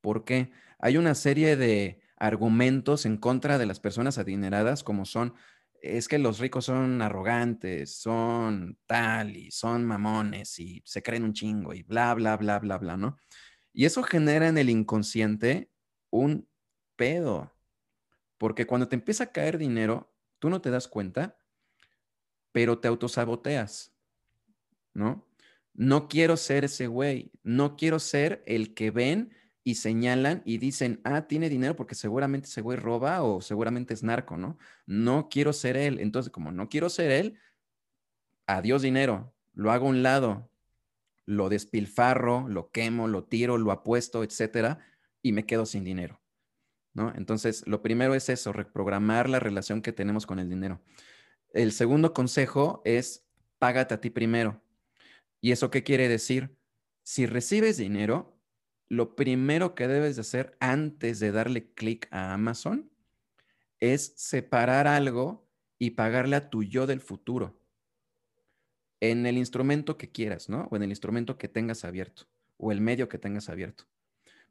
[0.00, 0.52] ¿Por qué?
[0.78, 5.34] Hay una serie de argumentos en contra de las personas adineradas como son,
[5.82, 11.32] es que los ricos son arrogantes, son tal y son mamones y se creen un
[11.32, 13.16] chingo y bla, bla, bla, bla, bla, ¿no?
[13.72, 15.70] Y eso genera en el inconsciente
[16.10, 16.48] un
[16.96, 17.52] pedo,
[18.38, 21.36] porque cuando te empieza a caer dinero, tú no te das cuenta,
[22.50, 23.92] pero te autosaboteas,
[24.94, 25.27] ¿no?
[25.78, 31.00] No quiero ser ese güey, no quiero ser el que ven y señalan y dicen,
[31.04, 34.58] ah, tiene dinero porque seguramente ese güey roba o seguramente es narco, ¿no?
[34.86, 36.00] No quiero ser él.
[36.00, 37.38] Entonces, como no quiero ser él,
[38.48, 40.50] adiós dinero, lo hago a un lado,
[41.26, 44.80] lo despilfarro, lo quemo, lo tiro, lo apuesto, etcétera,
[45.22, 46.20] y me quedo sin dinero,
[46.92, 47.12] ¿no?
[47.14, 50.82] Entonces, lo primero es eso, reprogramar la relación que tenemos con el dinero.
[51.52, 53.28] El segundo consejo es
[53.60, 54.60] págate a ti primero.
[55.40, 56.56] ¿Y eso qué quiere decir?
[57.02, 58.38] Si recibes dinero,
[58.88, 62.90] lo primero que debes de hacer antes de darle clic a Amazon
[63.80, 65.48] es separar algo
[65.78, 67.60] y pagarle a tu yo del futuro
[69.00, 70.68] en el instrumento que quieras, ¿no?
[70.70, 72.24] O en el instrumento que tengas abierto
[72.56, 73.84] o el medio que tengas abierto.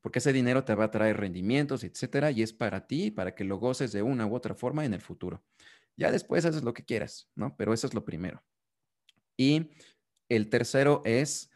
[0.01, 3.43] Porque ese dinero te va a traer rendimientos, etcétera, y es para ti, para que
[3.43, 5.43] lo goces de una u otra forma en el futuro.
[5.97, 7.57] Ya después haces lo que quieras, ¿no?
[7.57, 8.43] Pero eso es lo primero.
[9.35, 9.71] Y
[10.29, 11.51] el tercero es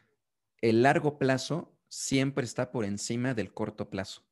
[0.62, 4.24] el largo plazo siempre está por encima del corto plazo.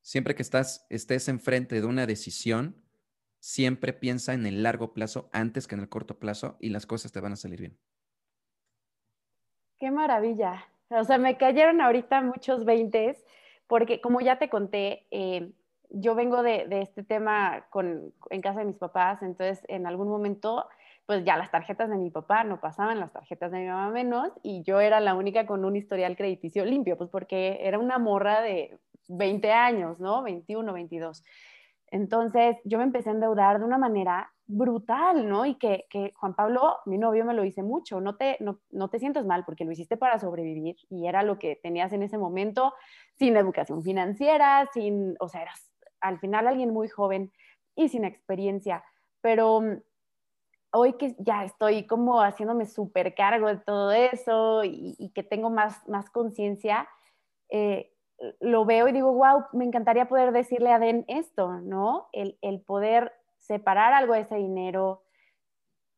[0.00, 2.82] Siempre que estás, estés enfrente de una decisión,
[3.40, 7.12] siempre piensa en el largo plazo antes que en el corto plazo y las cosas
[7.12, 7.78] te van a salir bien.
[9.78, 10.64] Qué maravilla.
[10.88, 13.22] O sea, me cayeron ahorita muchos veintes,
[13.66, 15.52] porque como ya te conté, eh,
[15.90, 20.68] yo vengo de, este tema con, en casa de mis papás, entonces en algún momento,
[21.06, 24.32] pues ya las tarjetas de mi papá no pasaban, las tarjetas de mi mamá menos,
[24.42, 28.42] y yo era la única con un historial crediticio limpio, pues porque era una morra
[28.42, 28.76] de
[29.08, 30.22] 20 años, ¿no?
[30.22, 31.22] 21, 22.
[31.88, 35.46] Entonces yo me empecé a endeudar de una manera brutal, ¿no?
[35.46, 38.98] Y que, Juan Pablo, mi novio, me lo dice mucho, no te, no, no te
[38.98, 42.74] sientas mal porque lo hiciste para sobrevivir y era lo que tenías en ese momento,
[43.14, 47.32] sin educación financiera, sin, o sea, eras al final alguien muy joven
[47.74, 48.84] y sin experiencia,
[49.20, 49.80] pero mm,
[50.72, 55.86] hoy que ya estoy como haciéndome súper cargo de todo eso y, que tengo más,
[55.88, 56.88] más conciencia,
[57.48, 57.92] eh,
[58.40, 62.08] lo veo y digo, wow, me encantaría poder decirle a Den esto, ¿no?
[62.12, 65.02] El, el poder separar algo de ese dinero,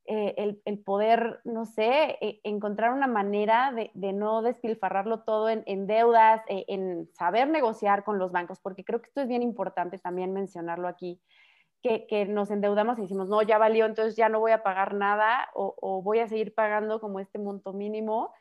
[0.04, 5.48] eh, el, el, poder, no sé, e, encontrar una manera de, de, no despilfarrarlo todo
[5.48, 9.28] en, en deudas, e, en saber negociar con los bancos, porque creo que esto es
[9.28, 11.20] bien importante también mencionarlo aquí,
[11.82, 14.94] que, que, nos endeudamos y decimos, no, ya valió, entonces ya no voy a pagar
[14.94, 18.32] nada o, o voy a seguir pagando como este monto mínimo.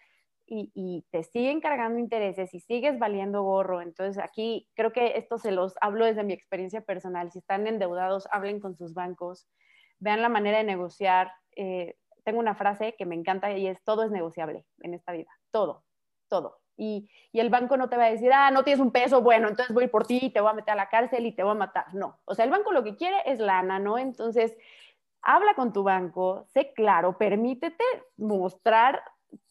[0.49, 3.81] Y, te siguen cargando intereses y sigues valiendo gorro.
[3.81, 7.31] Entonces aquí creo que esto se los hablo desde mi experiencia personal.
[7.33, 9.49] Si están endeudados, hablen con sus bancos,
[9.99, 14.03] vean la manera de negociar, eh, tengo una frase que me encanta y es, todo
[14.03, 15.83] es negociable en esta vida, todo,
[16.29, 16.56] todo.
[16.77, 19.73] Y, el banco no te va a decir, ah, no tienes un peso, bueno, entonces
[19.73, 21.55] voy por ti y te voy a meter a la cárcel y te voy a
[21.55, 21.93] matar.
[21.93, 23.99] No, o sea, el banco lo que quiere es lana, ¿no?
[23.99, 24.55] Entonces,
[25.21, 27.83] habla con tu banco, sé claro, permítete
[28.17, 29.03] mostrar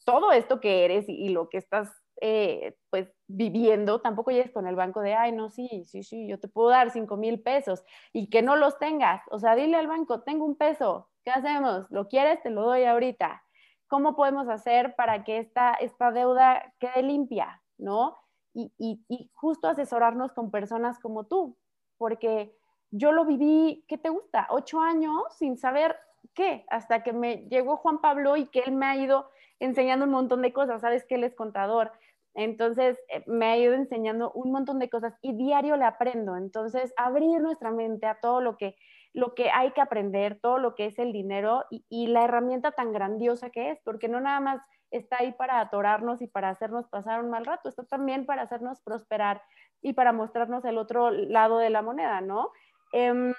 [0.05, 4.01] todo esto que eres y, lo que estás, eh, pues, viviendo.
[4.01, 6.91] Tampoco llegues con el banco de, ay, no, sí, sí, sí, yo te puedo dar
[6.91, 9.23] cinco mil pesos y que no los tengas.
[9.31, 11.91] O sea, dile al banco, tengo un peso, ¿Qué hacemos?
[11.91, 12.41] ¿Lo quieres?
[12.41, 13.43] Te lo doy ahorita.
[13.89, 17.63] ¿Cómo podemos hacer para que esta, esta deuda quede limpia?
[17.79, 18.17] ¿No?
[18.55, 21.59] Y, y, justo asesorarnos con personas como tú,
[21.99, 22.57] porque
[22.91, 24.47] yo lo viví, ¿qué te gusta?
[24.51, 25.95] Ocho años sin saber
[26.33, 29.29] qué, hasta que me llegó Juan Pablo y que él me ha ido
[29.61, 31.93] enseñando un montón de cosas, sabes que él es contador,
[32.37, 36.93] entonces eh, me ha ido enseñando un montón de cosas y diario le aprendo, entonces
[36.97, 38.77] abrir nuestra mente a todo lo que
[39.17, 42.93] lo que hay que aprender, todo lo que es el dinero y, la herramienta tan
[42.93, 47.25] grandiosa que es, porque no nada más está ahí para atorarnos y para hacernos pasar
[47.25, 49.41] un mal rato, está también para hacernos prosperar
[49.81, 52.51] y para mostrarnos el otro lado de la moneda, ¿no?
[52.93, 53.33] Em,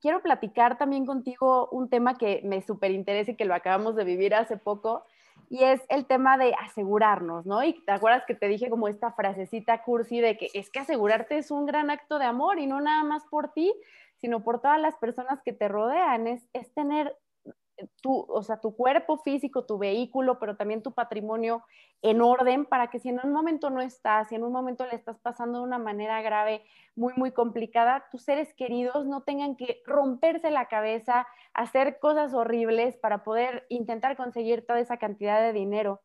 [0.00, 4.02] quiero platicar también contigo un tema que me súper interesa y que lo acabamos de
[4.02, 5.04] vivir hace poco,
[5.50, 7.62] y es el tema de asegurarnos, ¿no?
[7.62, 11.38] Y te acuerdas que te dije como esta frasecita cursi de que es que asegurarte
[11.38, 13.72] es un gran acto de amor y no nada más por ti,
[14.18, 16.26] sino por todas las personas que te rodean.
[16.26, 17.16] Es, tener
[18.02, 21.62] tu, o sea, tu cuerpo físico, tu vehículo, pero también tu patrimonio
[22.02, 24.94] en orden para que si en un momento no estás, si en un momento le
[24.94, 26.64] estás pasando de una manera grave,
[26.96, 32.96] muy, muy complicada, tus seres queridos no tengan que romperse la cabeza, hacer cosas horribles
[32.96, 36.00] para poder intentar conseguir toda esa cantidad de dinero.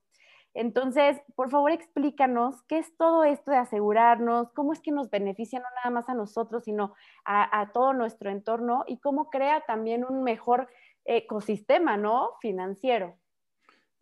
[0.53, 5.59] Entonces, por favor, explícanos qué es todo esto de asegurarnos, cómo es que nos beneficia
[5.59, 6.93] no nada más a nosotros, sino
[7.25, 10.67] a, todo nuestro entorno y cómo crea también un mejor
[11.05, 12.31] ecosistema, ¿no?
[12.39, 13.17] Financiero.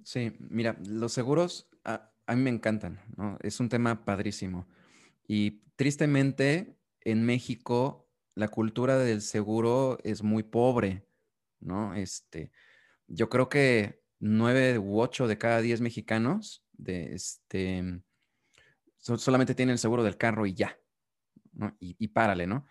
[0.03, 3.37] Sí, mira, los seguros a, a mí me encantan, ¿no?
[3.41, 4.67] Es un tema padrísimo.
[5.27, 11.05] Y tristemente, en México, la cultura del seguro es muy pobre,
[11.61, 11.93] ¿no?
[11.93, 12.51] Este,
[13.07, 18.01] yo creo que nueve u ocho de cada diez mexicanos de este,
[18.97, 20.77] solamente tienen el seguro del carro y ya.
[21.79, 22.65] Y, y, párale, ¿no?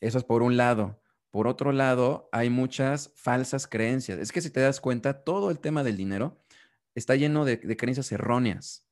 [0.00, 1.02] Eso es por un lado.
[1.30, 4.18] Por otro lado, hay muchas falsas creencias.
[4.20, 6.44] Es que si te das cuenta, todo el tema del dinero
[6.94, 8.86] está lleno de, creencias erróneas.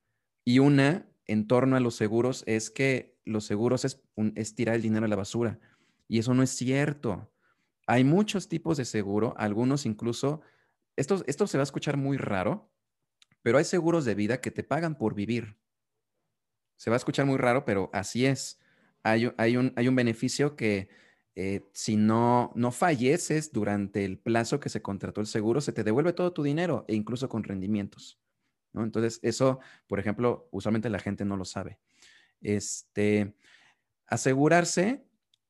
[0.44, 5.06] Y una en torno a los seguros es que los seguros es tirar el dinero
[5.06, 5.60] a la basura.
[6.08, 7.32] Y eso no es cierto.
[7.86, 10.40] Hay muchos tipos de seguro, algunos incluso
[10.96, 12.70] esto, esto se va a escuchar muy raro,
[13.42, 15.58] pero hay seguros de vida que te pagan por vivir.
[16.76, 18.60] Se va a escuchar muy raro, pero así es.
[19.02, 20.88] Hay, hay, un, hay un, beneficio que
[21.34, 25.84] eh, si no, no falleces durante el plazo que se contrató el seguro, se te
[25.84, 28.20] devuelve todo tu dinero e incluso con rendimientos.
[28.74, 31.78] Entonces, eso, por ejemplo, usualmente la gente no lo sabe.
[32.40, 33.34] Este,
[34.06, 35.04] asegurarse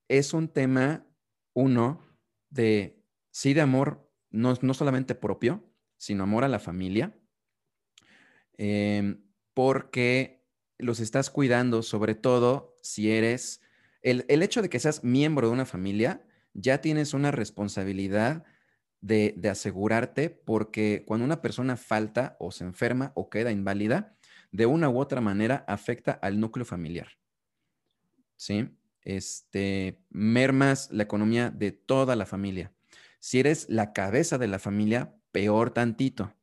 [0.08, 1.06] es un tema,
[1.54, 2.04] uno,
[2.50, 5.64] de sí de amor no, solamente propio,
[5.96, 7.16] sino amor a la familia.
[8.58, 9.22] em,
[9.54, 10.44] porque
[10.78, 13.60] los estás cuidando, sobre todo si eres,
[14.02, 16.24] el, el, hecho de que seas miembro de una familia,
[16.54, 18.44] ya tienes una responsabilidad
[19.00, 24.16] de, de asegurarte porque cuando una persona falta o se enferma o queda inválida,
[24.52, 27.08] de una u otra manera afecta al núcleo familiar.
[28.36, 28.68] ¿Sí?
[29.02, 32.72] Este, mermas la economía de toda la familia.
[33.22, 36.34] Si eres la cabeza de la familia, peor tantito,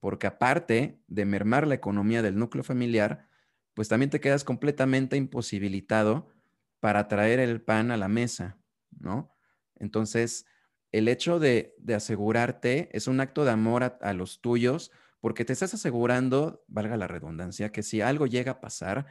[0.00, 3.28] porque aparte de mermar la economía del núcleo familiar,
[3.74, 6.32] pues también te quedas completamente imposibilitado
[6.80, 8.58] para traer el pan a la mesa,
[8.98, 9.30] ¿no?
[9.74, 10.46] Entonces,
[10.90, 15.74] el hecho de, asegurarte es un acto de amor a, los tuyos, porque te estás
[15.74, 19.04] asegurando, valga la redundancia, que si algo llega a pasar,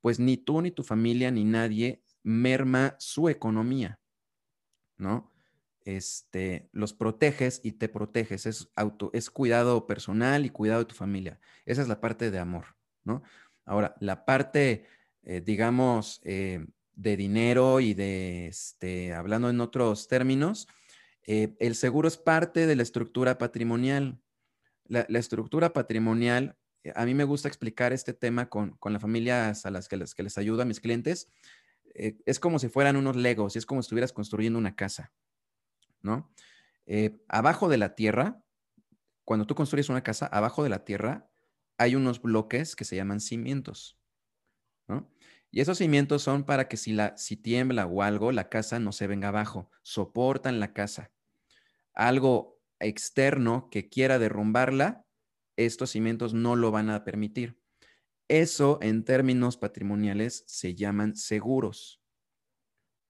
[0.00, 4.00] pues ni tú, ni tu familia, ni nadie merma su economía,
[4.96, 5.29] ¿no?
[5.84, 10.94] Este, los proteges y te proteges, es auto, es cuidado personal y cuidado de tu
[10.94, 11.40] familia.
[11.64, 13.22] Esa es la parte de amor, ¿no?
[13.64, 14.84] Ahora, la parte,
[15.22, 20.68] eh, digamos, eh, de dinero y de, este, hablando en otros términos,
[21.26, 24.20] eh, el seguro es parte de la estructura patrimonial.
[24.86, 26.56] La, estructura patrimonial,
[26.94, 30.14] a mí me gusta explicar este tema con, con las familias a las que les,
[30.14, 31.28] que les ayudo a mis clientes.
[31.94, 35.12] Es como si fueran unos legos es como si estuvieras construyendo una casa,
[36.02, 36.32] ¿no?
[37.28, 38.42] abajo de la tierra,
[39.24, 41.30] cuando tú construyes una casa, abajo de la tierra
[41.78, 43.98] hay unos bloques que se llaman cimientos,
[44.88, 45.08] ¿no?
[45.52, 48.92] Y esos cimientos son para que si, la, si tiembla o algo, la casa no
[48.92, 51.10] se venga abajo, soportan la casa.
[51.92, 55.06] Algo externo que quiera derrumbarla,
[55.56, 57.60] estos cimientos no lo van a permitir.
[58.28, 62.00] Eso en términos patrimoniales se llaman seguros,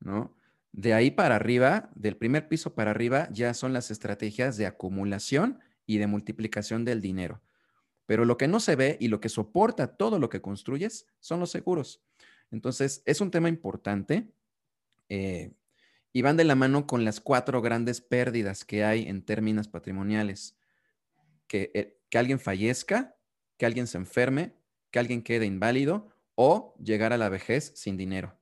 [0.00, 0.34] ¿no?
[0.72, 5.58] De ahí para arriba, del primer piso para arriba, ya son las estrategias de acumulación
[5.86, 7.42] y de multiplicación del dinero.
[8.06, 11.40] Pero lo que no se ve y lo que soporta todo lo que construyes son
[11.40, 12.02] los seguros.
[12.50, 14.32] Entonces, es un tema importante
[15.08, 15.52] eh,
[16.12, 20.56] y van de la mano con las cuatro grandes pérdidas que hay en términos patrimoniales.
[21.46, 23.16] Que, eh, que alguien fallezca,
[23.56, 24.54] que alguien se enferme,
[24.90, 28.39] que alguien quede inválido o llegar a la vejez sin dinero.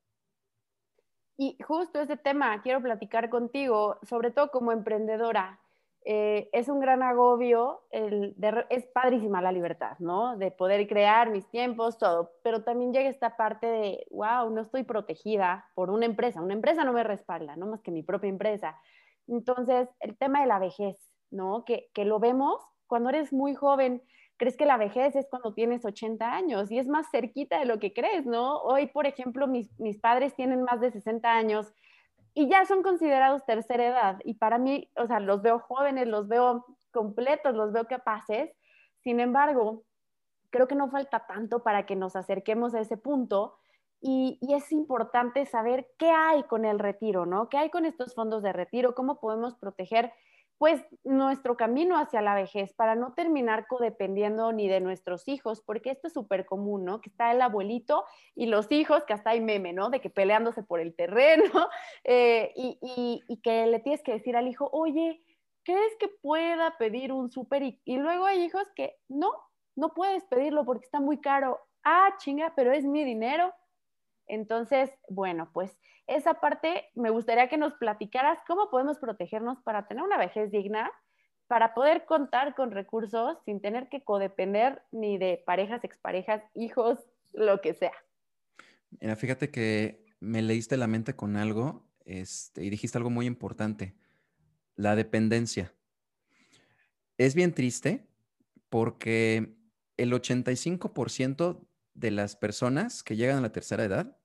[1.40, 5.60] Y justo este tema quiero platicar contigo, sobre todo como emprendedora.
[6.04, 10.36] Eh, es un gran agobio, es padrísima la libertad, ¿no?
[10.36, 14.82] De poder crear mis tiempos, todo, pero también llega esta parte de, wow, no estoy
[14.82, 18.76] protegida por una empresa, una empresa no me respalda, no más que mi propia empresa.
[19.28, 20.96] Entonces, el tema de la vejez,
[21.30, 21.64] ¿no?
[21.64, 24.02] Que, que lo vemos cuando eres muy joven,
[24.38, 27.78] crees que la vejez es cuando tienes 80 años y es más cerquita de lo
[27.78, 28.58] que crees, ¿no?
[28.62, 31.74] Hoy, por ejemplo, mis, mis padres tienen más de 60 años
[32.34, 34.18] y ya son considerados tercera edad.
[34.24, 38.50] Y para mí, o sea, los veo jóvenes, los veo completos, los veo capaces.
[39.02, 39.82] Sin embargo,
[40.50, 43.56] creo que no falta tanto para que nos acerquemos a ese punto.
[44.00, 47.48] Y, y, es importante saber qué hay con el retiro, ¿no?
[47.48, 48.94] ¿Qué hay con estos fondos de retiro?
[48.94, 50.12] ¿Cómo podemos proteger
[50.58, 55.90] pues nuestro camino hacia la vejez para no terminar codependiendo ni de nuestros hijos, porque
[55.90, 57.00] esto es súper común, ¿no?
[57.00, 58.04] Que está el abuelito
[58.34, 59.88] y los hijos, que hasta hay meme, ¿no?
[59.88, 61.44] De que peleándose por el terreno
[62.04, 62.78] eh, y,
[63.28, 65.22] y, que le tienes que decir al hijo, oye,
[65.62, 67.62] ¿crees que pueda pedir un súper?
[67.62, 69.30] Y, y luego hay hijos que no,
[69.76, 71.60] no puedes pedirlo porque está muy caro.
[71.84, 73.54] Ah, chinga, pero es mi dinero.
[74.28, 75.76] Entonces, bueno, pues
[76.06, 80.90] esa parte me gustaría que nos platicaras cómo podemos protegernos para tener una vejez digna,
[81.46, 86.98] para poder contar con recursos sin tener que codepender ni de parejas, exparejas, hijos,
[87.32, 87.92] lo que sea.
[89.00, 93.94] Mira, fíjate que me leíste la mente con algo este, y dijiste algo muy importante,
[94.76, 95.72] la dependencia.
[97.16, 98.06] Es bien triste
[98.68, 99.54] porque
[99.96, 104.17] el 85% de las personas que llegan a la tercera edad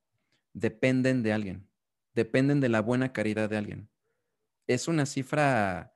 [0.54, 1.70] dependen de alguien,
[2.14, 3.90] dependen de la buena caridad de alguien.
[4.68, 5.96] Es una cifra,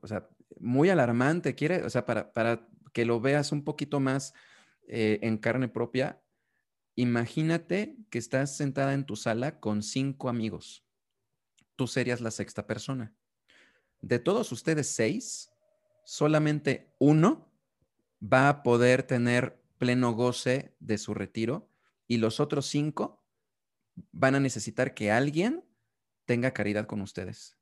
[0.00, 0.28] o sea,
[0.60, 4.34] muy alarmante, quiere, o sea, para, para que lo veas un poquito más
[4.86, 6.22] eh, en carne propia,
[6.94, 10.84] imagínate que estás sentada en tu sala con cinco amigos.
[11.76, 13.14] Tú serías la sexta persona.
[14.00, 15.50] De todos ustedes seis,
[16.04, 17.50] solamente uno
[18.22, 21.70] va a poder tener pleno goce de su retiro
[22.06, 23.21] y los otros cinco
[24.12, 25.64] van a necesitar que alguien
[26.24, 27.56] tenga caridad con ustedes.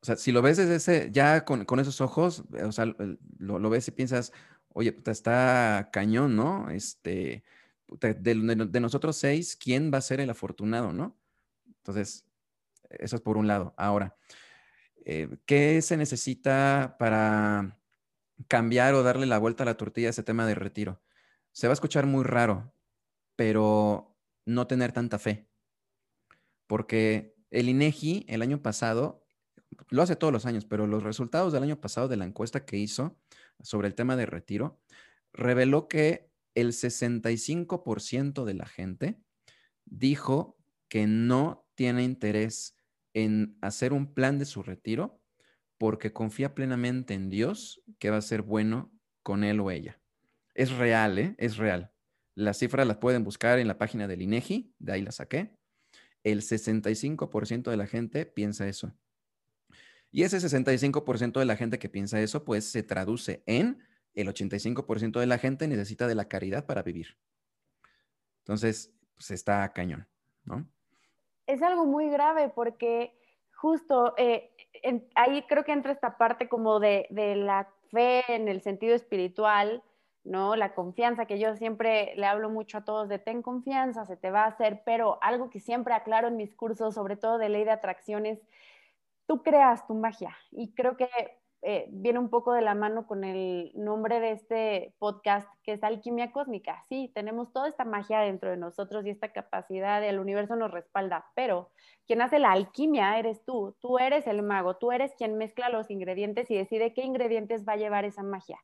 [0.00, 2.86] O sea, si lo ves desde ese, ya con, esos ojos, o sea,
[3.38, 4.32] lo, ves y piensas,
[4.68, 6.70] oye, puta, está cañón, ¿no?
[6.70, 7.42] Este,
[8.00, 11.18] de, nosotros seis, ¿quién va a ser el afortunado, no?
[11.66, 12.26] Entonces,
[12.90, 13.74] eso es por un lado.
[13.76, 14.16] Ahora,
[15.04, 17.78] eh, ¿qué se necesita para
[18.46, 21.00] cambiar o darle la vuelta a la tortilla a ese tema de retiro.
[21.52, 22.72] Se va a escuchar muy raro,
[23.34, 24.07] pero
[24.48, 25.46] no tener tanta fe.
[26.66, 29.26] Porque el INEGI el año pasado,
[29.90, 32.78] lo hace todos los años, pero los resultados del año pasado de la encuesta que
[32.78, 33.18] hizo
[33.60, 34.80] sobre el tema de retiro,
[35.32, 39.20] reveló que el 65% de la gente
[39.84, 40.56] dijo
[40.88, 42.74] que no tiene interés
[43.12, 45.20] en hacer un plan de su retiro
[45.76, 48.90] porque confía plenamente en Dios que va a ser bueno
[49.22, 50.00] con él o ella.
[50.54, 51.34] Es real, ¿eh?
[51.38, 51.92] Es real.
[52.38, 55.56] Las cifras las pueden buscar en la página del INEGI, de ahí las saqué.
[56.22, 58.92] El 65% de la gente piensa eso.
[60.12, 63.82] Y ese 65% de la gente que piensa eso, pues se traduce en
[64.14, 67.18] el 85% de la gente necesita de la caridad para vivir.
[68.42, 70.06] Entonces, pues está cañón,
[70.44, 70.64] ¿no?
[71.44, 73.18] Es algo muy grave porque
[73.52, 74.52] justo eh,
[75.16, 79.82] ahí creo que entra esta parte como de, de, la fe en el sentido espiritual,
[80.24, 80.56] ¿no?
[80.56, 84.30] La confianza que yo siempre le hablo mucho a todos de ten confianza, se te
[84.30, 87.64] va a hacer, pero algo que siempre aclaro en mis cursos, sobre todo de ley
[87.64, 88.40] de atracciones,
[89.26, 91.08] tú creas tu magia y creo que
[91.62, 95.82] eh, viene un poco de la mano con el nombre de este podcast, que es
[95.82, 96.84] Alquimia Cósmica.
[96.88, 101.26] Sí, tenemos toda esta magia dentro de nosotros y esta capacidad del universo nos respalda,
[101.34, 101.70] pero
[102.06, 105.90] quien hace la alquimia eres tú, tú eres el mago, tú eres quien mezcla los
[105.90, 108.58] ingredientes y decide qué ingredientes va a llevar esa magia.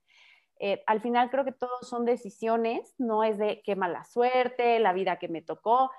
[0.61, 4.93] Eh, al final creo que todos son decisiones, no es de qué mala suerte, la
[4.93, 5.91] vida que me tocó.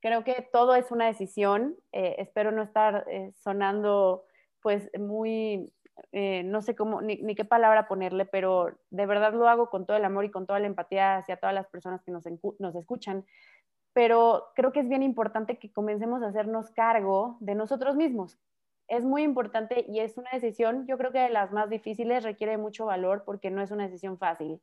[0.00, 1.76] Creo que todo es una decisión.
[1.92, 4.24] Eh, espero no estar sonando
[4.60, 5.70] pues muy
[6.12, 9.96] eh, no sé cómo, ni, qué palabra ponerle, pero de verdad lo hago con todo
[9.96, 12.26] el amor y con toda la empatía hacia todas las personas que nos
[12.74, 13.24] escuchan.
[13.92, 18.38] Pero creo que es bien importante que comencemos a hacernos cargo de nosotros mismos.
[18.88, 22.58] Es muy importante y es una decisión, yo creo que de las más difíciles, requiere
[22.58, 24.60] mucho valor porque no es una decisión fácil.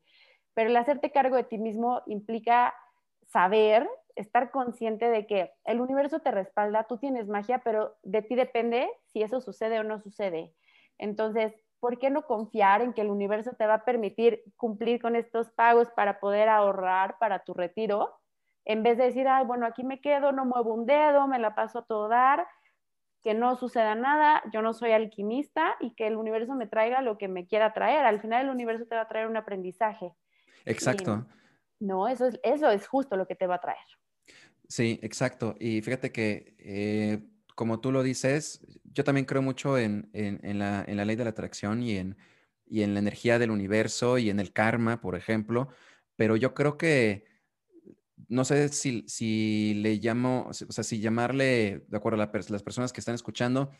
[0.54, 2.74] Pero el hacerte cargo de ti mismo implica
[3.26, 8.36] saber, estar consciente de que el universo te respalda, tú tienes magia, pero de ti
[8.36, 10.54] depende si eso sucede o no sucede.
[10.98, 15.16] Entonces, ¿por qué no confiar en que el universo te va a permitir cumplir con
[15.16, 18.14] estos pagos para poder ahorrar para tu retiro?
[18.66, 21.56] En vez de decir, ay, bueno, aquí me quedo, no muevo un dedo, me la
[21.56, 22.46] paso a todo dar,
[23.24, 27.18] que no suceda nada, yo no soy alquimista y que el universo me traiga lo
[27.18, 28.06] que me quiera traer.
[28.06, 30.14] Al final el universo te va a traer un aprendizaje.
[30.66, 31.26] Exacto.
[31.80, 33.78] no, eso es, eso es justo lo que te va a traer.
[34.68, 35.56] Sí, exacto.
[35.60, 37.20] Y fíjate que eh,
[37.56, 41.98] como tú lo dices, yo también creo mucho en, la, ley de la atracción y
[41.98, 42.18] en,
[42.66, 45.70] y en la energía del universo y en el karma, por ejemplo,
[46.16, 47.26] pero yo creo que,
[48.28, 53.02] no sé si, le llamo, o sea, si llamarle, de acuerdo a las personas que
[53.02, 53.72] están escuchando,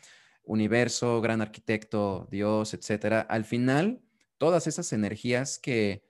[0.44, 4.02] universo, gran arquitecto, Dios, etcétera, al final,
[4.38, 6.04] todas esas energías que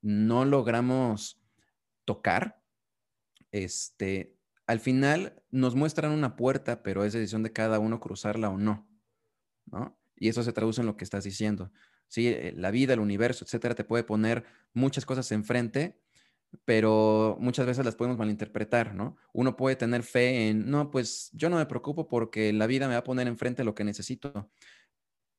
[0.00, 1.42] no logramos
[2.04, 2.62] tocar,
[3.52, 8.58] este, al final nos muestran una puerta, pero es decisión de cada uno cruzarla o
[8.58, 8.88] no,
[9.66, 9.98] ¿no?
[10.16, 11.70] Y eso se traduce en lo que estás diciendo.
[12.08, 16.00] Sí, eh, la vida, el universo, etcétera, te puede poner muchas cosas enfrente,
[16.64, 19.16] pero muchas veces las podemos malinterpretar, ¿no?
[19.32, 22.94] Uno puede tener fe en, no, pues yo no me preocupo porque la vida me
[22.94, 24.50] va a poner enfrente lo que necesito,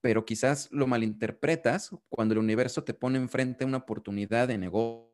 [0.02, 5.14] pero quizás lo malinterpretas cuando el universo te pone enfrente una oportunidad de negocio,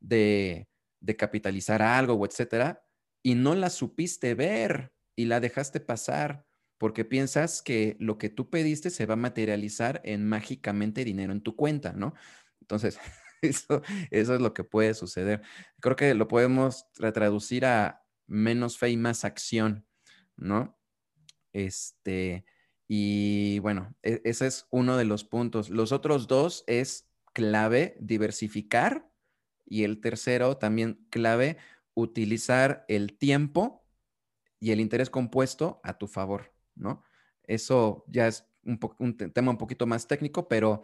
[0.00, 0.68] de,
[1.00, 2.84] de capitalizar algo o etcétera,
[3.22, 6.46] y no la supiste ver y la dejaste pasar
[6.78, 11.40] porque piensas que lo que tú pediste se va a materializar en mágicamente dinero en
[11.40, 12.12] tu cuenta, ¿no?
[12.60, 12.98] Entonces,
[13.42, 15.42] eso, es lo que puede suceder.
[15.80, 19.86] Creo que lo podemos traducir a menos fe y más acción,
[20.36, 20.78] ¿no?
[21.52, 22.44] Este,
[22.88, 25.70] y bueno, e, ese es uno de los puntos.
[25.70, 29.10] Los otros dos es clave diversificar
[29.66, 31.58] y el tercero, también clave,
[31.94, 33.86] utilizar el tiempo
[34.60, 37.02] y el interés compuesto a tu favor, ¿no?
[37.44, 40.82] Eso ya es un, tema un poquito más técnico, pero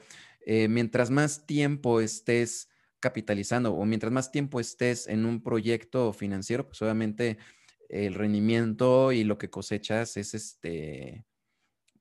[0.50, 2.70] eh, mientras más tiempo estés
[3.00, 7.36] capitalizando o mientras más tiempo estés en un proyecto financiero, pues obviamente
[7.90, 11.26] el rendimiento y lo que cosechas es este,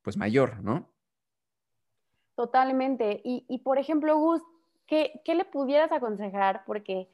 [0.01, 0.93] pues mayor, ¿no?
[2.35, 3.19] Totalmente.
[3.25, 4.41] Y, y por ejemplo, Gus,
[4.85, 6.63] ¿qué, le pudieras aconsejar?
[6.65, 7.09] Porque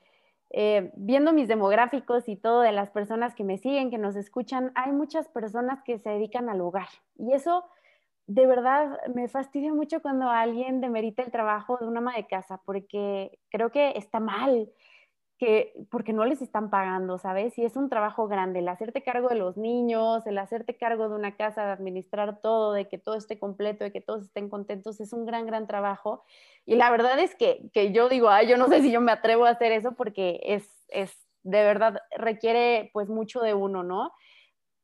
[0.52, 4.72] eh, viendo mis demográficos y todo de las personas que me siguen, que nos escuchan,
[4.76, 6.90] hay muchas personas que se dedican al hogar.
[7.18, 7.66] Y eso
[8.28, 12.62] de verdad me fastidia mucho cuando alguien demerita el trabajo de una ama de casa,
[12.66, 14.70] porque creo que está mal
[15.40, 17.58] que porque no les están pagando, ¿sabes?
[17.58, 21.16] Y es un trabajo grande, el hacerte cargo de los niños, el hacerte cargo de
[21.16, 25.02] una casa, de administrar todo, de que todo esté completo, de que todos estén contentos,
[25.02, 26.24] es un gran, gran trabajo.
[26.66, 29.12] Y la verdad es que, que yo digo, ay, yo no sé si yo me
[29.12, 31.12] atrevo a hacer eso porque es, es
[31.44, 34.14] de verdad, requiere pues mucho de uno, ¿no?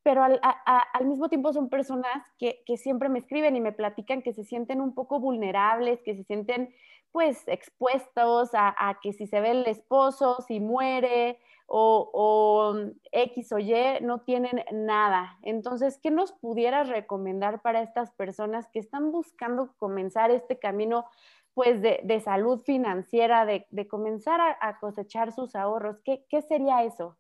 [0.10, 4.24] Pero al, al mismo tiempo son personas que, que siempre me escriben y me platican
[4.24, 6.74] que se sienten un poco vulnerables, que se sienten
[7.12, 11.38] pues expuestos a, que si se ve el esposo, si muere
[11.68, 12.76] o,
[13.12, 15.38] X o Y, no tienen nada.
[15.44, 21.06] Entonces, ¿qué nos pudieras recomendar para estas personas que están buscando comenzar este camino
[21.54, 26.00] pues de, salud financiera, de, comenzar a, cosechar sus ahorros?
[26.04, 27.16] ¿Qué, sería eso?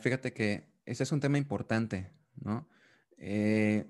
[0.00, 2.66] fíjate que ese es un tema importante, ¿no?
[3.18, 3.86] Eh,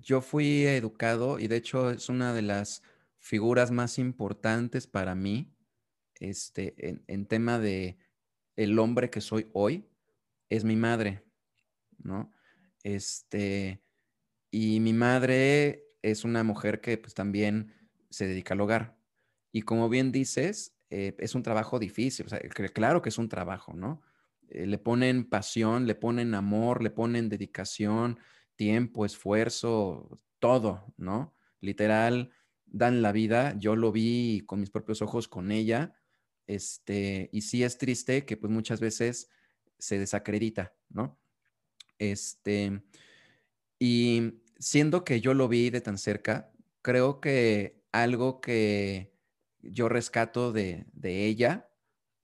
[0.00, 2.82] yo fui educado y de hecho es una de las
[3.18, 5.54] figuras más importantes para mí
[6.18, 6.74] este,
[7.06, 7.98] en, tema de
[8.56, 9.86] el hombre que soy hoy
[10.48, 11.24] es mi madre,
[11.98, 12.32] ¿no?
[12.82, 13.82] Este,
[14.50, 17.74] y mi madre es una mujer que pues también
[18.08, 18.96] se dedica al hogar.
[19.52, 22.26] Y como bien dices, eh, es un trabajo difícil,
[22.72, 24.02] claro que es un trabajo, ¿no?
[24.50, 28.18] Eh, le ponen pasión, le ponen amor, le ponen dedicación,
[28.56, 31.36] tiempo, esfuerzo, todo, ¿no?
[31.60, 32.32] Literal,
[32.66, 33.56] dan la vida.
[33.58, 35.94] Yo lo vi con mis propios ojos con ella.
[36.46, 39.30] Este, y sí es triste que pues muchas veces
[39.78, 41.20] se desacredita, ¿no?
[41.98, 42.82] Este,
[43.78, 49.14] y siendo que yo lo vi de tan cerca, creo que algo que
[49.62, 51.70] yo rescato de, de ella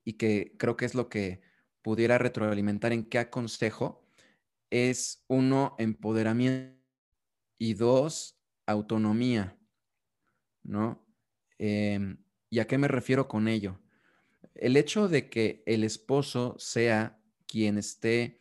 [0.05, 1.41] y que creo que es lo que
[1.87, 4.05] pudiera retroalimentar en qué aconsejo
[4.71, 6.77] es uno, empoderamiento
[7.59, 9.57] y dos, autonomía.
[10.65, 11.07] ¿no?
[11.59, 12.19] Em,
[12.51, 13.81] ¿Y a qué me refiero con ello?
[14.57, 18.41] El hecho de que el esposo sea quien esté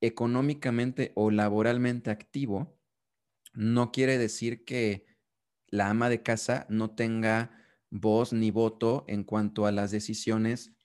[0.00, 2.78] económicamente o laboralmente activo,
[3.52, 5.06] no quiere decir que
[5.66, 7.50] la ama de casa no tenga
[7.90, 10.76] voz ni voto en cuanto a las decisiones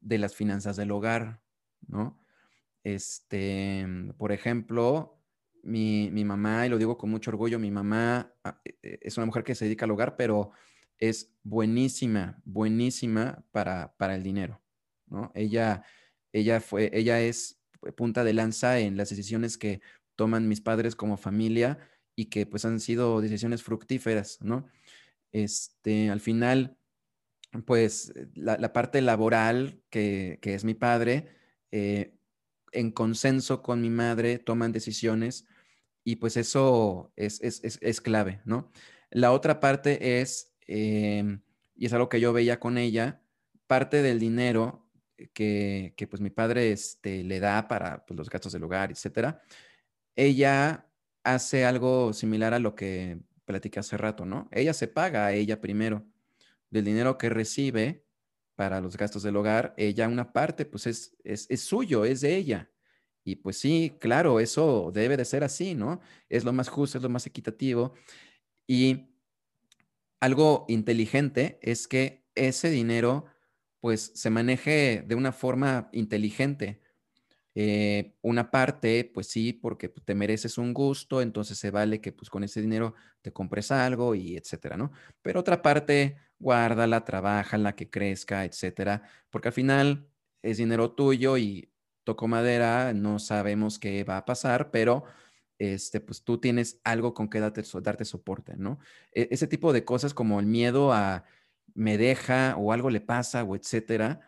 [0.00, 1.41] de las finanzas del hogar,
[1.88, 2.18] ¿no?
[2.84, 3.86] Este,
[4.18, 5.20] por ejemplo,
[5.62, 9.26] mi, mamá, y lo digo con mucho orgullo, mi mamá ah, e, e, es una
[9.26, 10.50] mujer que se dedica al hogar, pero
[10.98, 14.60] es buenísima, buenísima para, para el dinero,
[15.06, 15.32] ¿no?
[15.34, 15.84] Ella,
[16.32, 17.60] ella, fue, ella es
[17.96, 19.80] punta de lanza en las decisiones que
[20.16, 21.78] toman mis padres como familia
[22.14, 24.66] y que pues han sido decisiones fructíferas, ¿no?
[25.32, 26.76] Este, al final,
[27.66, 31.28] pues la, parte laboral que, es mi padre,
[31.72, 32.14] eh,
[32.72, 35.46] en consenso con mi madre toman decisiones
[36.04, 38.70] y pues eso es, es, clave, ¿no?
[39.10, 41.42] La otra parte es, em,
[41.74, 43.22] y es algo que yo veía con ella,
[43.66, 44.88] parte del dinero
[45.34, 49.42] que, que pues mi padre este, le da para pues, los gastos del hogar, etcétera,
[50.16, 50.88] ella
[51.24, 54.48] hace algo similar a lo que platicé hace rato, ¿no?
[54.52, 56.04] Ella se paga ella primero.
[56.70, 58.04] Del dinero que recibe
[58.54, 62.36] para los gastos del hogar, ella una parte pues es, es, es suyo, es de
[62.36, 62.70] ella.
[63.24, 66.00] Y pues sí, claro, eso debe de ser así, ¿no?
[66.28, 67.94] Es lo más justo, es lo más equitativo.
[68.66, 69.12] Y
[70.20, 73.26] algo inteligente es que ese dinero
[73.80, 76.81] pues se maneje de una forma inteligente.
[77.54, 82.30] Eh, una parte, pues sí, porque te mereces un gusto, entonces se vale que pues
[82.30, 84.90] con ese dinero te compres algo y etcétera, ¿no?
[85.20, 87.04] Pero otra parte, guárdala,
[87.58, 90.08] la que crezca, etcétera, porque al final
[90.42, 91.70] es dinero tuyo y
[92.04, 95.04] toco madera, no sabemos qué va a pasar, pero
[95.58, 98.78] este, pues tú tienes algo con que darte, darte soporte, ¿no?
[99.12, 101.24] E, ese tipo de cosas como el miedo a
[101.74, 104.20] me deja o algo le pasa o etcétera,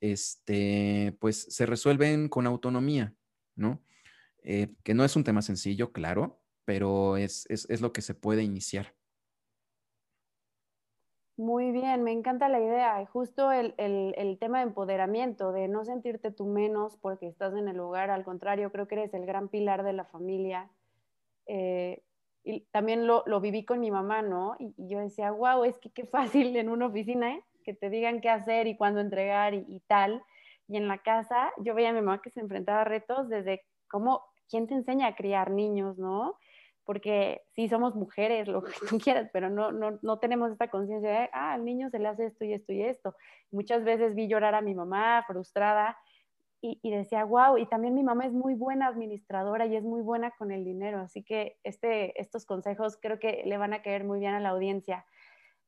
[0.00, 3.14] este, pues se resuelven con autonomía,
[3.56, 3.82] ¿no?
[4.42, 8.42] Eh, que no es un tema sencillo, claro, pero es, es lo que se puede
[8.42, 8.94] iniciar.
[11.38, 13.00] Muy bien, me encanta la idea.
[13.00, 13.76] Y justo el,
[14.40, 18.72] tema de empoderamiento, de no sentirte tú menos porque estás en el lugar, al contrario,
[18.72, 20.68] creo que eres el gran pilar de la familia.
[21.46, 22.02] Eh,
[22.42, 24.56] y también lo, viví con mi mamá, ¿no?
[24.58, 27.44] Y, yo decía, wow, es que qué fácil en una oficina, ¿eh?
[27.68, 30.22] Que te digan qué hacer y cuándo entregar y, tal.
[30.68, 33.62] Y en la casa yo veía a mi mamá que se enfrentaba a retos desde
[33.90, 36.38] cómo, ¿quién te enseña a criar niños, no?
[36.86, 41.10] porque sí somos mujeres, lo que tú quieras, pero no, no, no tenemos esta conciencia
[41.10, 43.14] de, ah, al niño se le hace esto y esto y esto.
[43.50, 45.98] Muchas veces vi llorar a mi mamá frustrada
[46.62, 50.00] y, y, decía, wow, y también mi mamá es muy buena administradora y es muy
[50.00, 54.04] buena con el dinero, así que este, estos consejos creo que le van a caer
[54.04, 55.04] muy bien a la audiencia.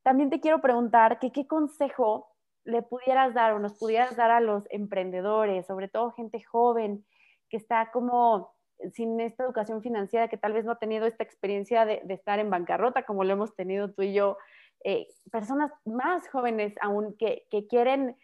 [0.03, 2.31] También te quiero preguntar qué consejo
[2.65, 7.05] le pudieras dar o nos pudieras dar a los emprendedores, sobre todo gente joven
[7.49, 8.55] que está como
[8.95, 12.51] sin esta educación financiera, que tal vez no ha tenido esta experiencia de, estar en
[12.51, 14.39] bancarrota como lo hemos tenido tú y yo,
[14.85, 18.17] eh, personas más jóvenes aún que, quieren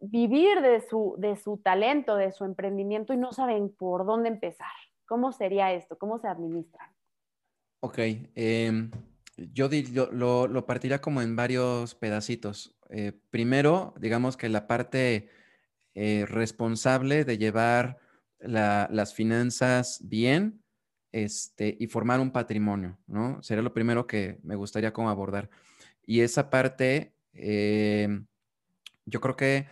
[0.00, 4.68] vivir de su, de su talento, de su emprendimiento y no saben por dónde empezar.
[5.06, 5.96] ¿Cómo sería esto?
[5.96, 6.90] ¿Cómo se administran?
[7.80, 7.98] Ok,
[8.34, 8.90] em,
[9.52, 9.68] yo,
[10.12, 12.76] lo, lo, partiría como en varios pedacitos.
[12.90, 15.28] Eh, primero, digamos que la parte
[15.94, 17.98] eh, responsable de llevar
[18.40, 20.62] las finanzas bien
[21.10, 23.42] este, y formar un patrimonio, ¿no?
[23.42, 25.50] Sería lo primero que me gustaría como abordar.
[26.06, 28.26] Y esa parte, em,
[29.06, 29.66] yo creo que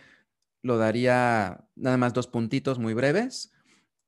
[0.61, 3.53] lo daría nada más dos puntitos muy breves.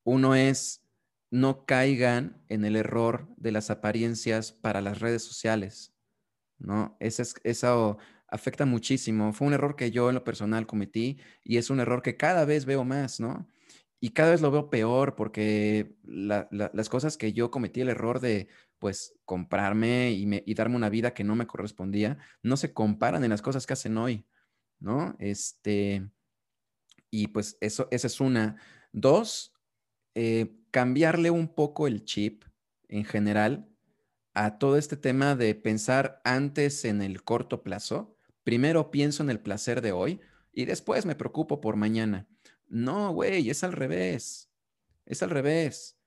[0.03, 0.84] Uno es
[1.32, 5.94] no caigan en el error de las apariencias para las redes sociales,
[6.58, 6.98] ¿no?
[7.00, 9.34] Ese es, eso afecta muchísimo.
[9.34, 12.46] Fue un error que yo en lo personal cometí y es un error que cada
[12.46, 13.48] vez veo más, ¿no?
[14.00, 18.48] Y cada vez lo veo peor porque las cosas que yo cometí el error de,
[18.80, 23.30] pues, comprarme y, y, darme una vida que no me correspondía, no se comparan en
[23.30, 24.26] las cosas que hacen hoy,
[24.80, 25.16] ¿no?
[25.20, 26.10] Este,
[27.12, 28.58] y pues eso, esa es una.
[28.92, 29.54] Dos,
[30.16, 32.43] eh, cambiarle un poco el chip
[32.88, 33.70] en general
[34.34, 38.16] a todo este tema de pensar antes en el corto plazo.
[38.43, 42.28] Primero pienso en el placer de hoy y después me preocupo por mañana.
[42.68, 44.51] No, güey, es al revés.
[45.05, 45.97] Es al revés.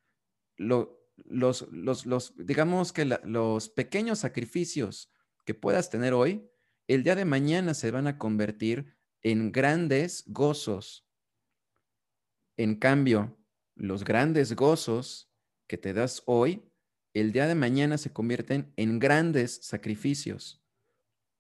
[0.57, 0.89] los,
[1.71, 5.13] los, digamos que los pequeños sacrificios
[5.45, 6.49] que puedas tener hoy,
[6.87, 11.09] el día de mañana se van a convertir en grandes gozos.
[12.57, 13.39] En cambio,
[13.75, 15.31] los grandes gozos
[15.67, 16.63] que te das hoy,
[17.15, 20.63] el día de mañana se convierten en grandes sacrificios,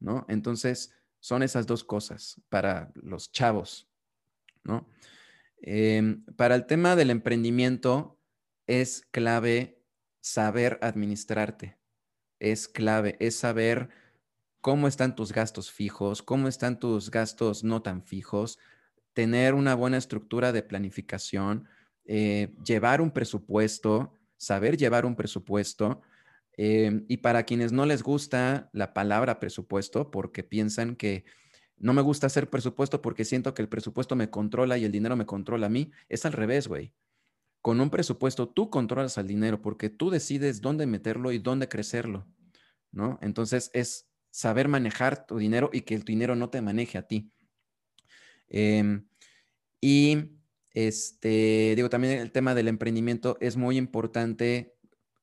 [0.00, 0.26] ¿no?
[0.28, 3.88] Entonces, son esas dos cosas para los chavos,
[4.64, 4.88] ¿no?
[5.62, 8.18] Em, para el tema del emprendimiento,
[8.66, 9.82] es clave
[10.20, 11.78] saber administrarte,
[12.40, 13.90] es clave, es saber
[14.60, 18.58] cómo están tus gastos fijos, cómo están tus gastos no tan fijos,
[19.12, 21.68] tener una buena estructura de planificación,
[22.04, 26.02] eh, llevar un presupuesto, saber llevar un presupuesto.
[26.56, 31.24] Eh, y para quienes no les gusta la palabra presupuesto, porque piensan que
[31.82, 35.16] no me gusta hacer presupuesto porque siento que el presupuesto me controla y el dinero
[35.16, 36.94] me controla a mí, es al revés, güey.
[37.60, 42.28] Con un presupuesto tú controlas al dinero porque tú decides dónde meterlo y dónde crecerlo,
[42.92, 43.18] ¿no?
[43.20, 47.32] Entonces es saber manejar tu dinero y que el dinero no te maneje a ti.
[48.48, 49.06] Em,
[49.80, 50.36] y
[50.74, 54.76] este, digo, también el tema del emprendimiento es muy importante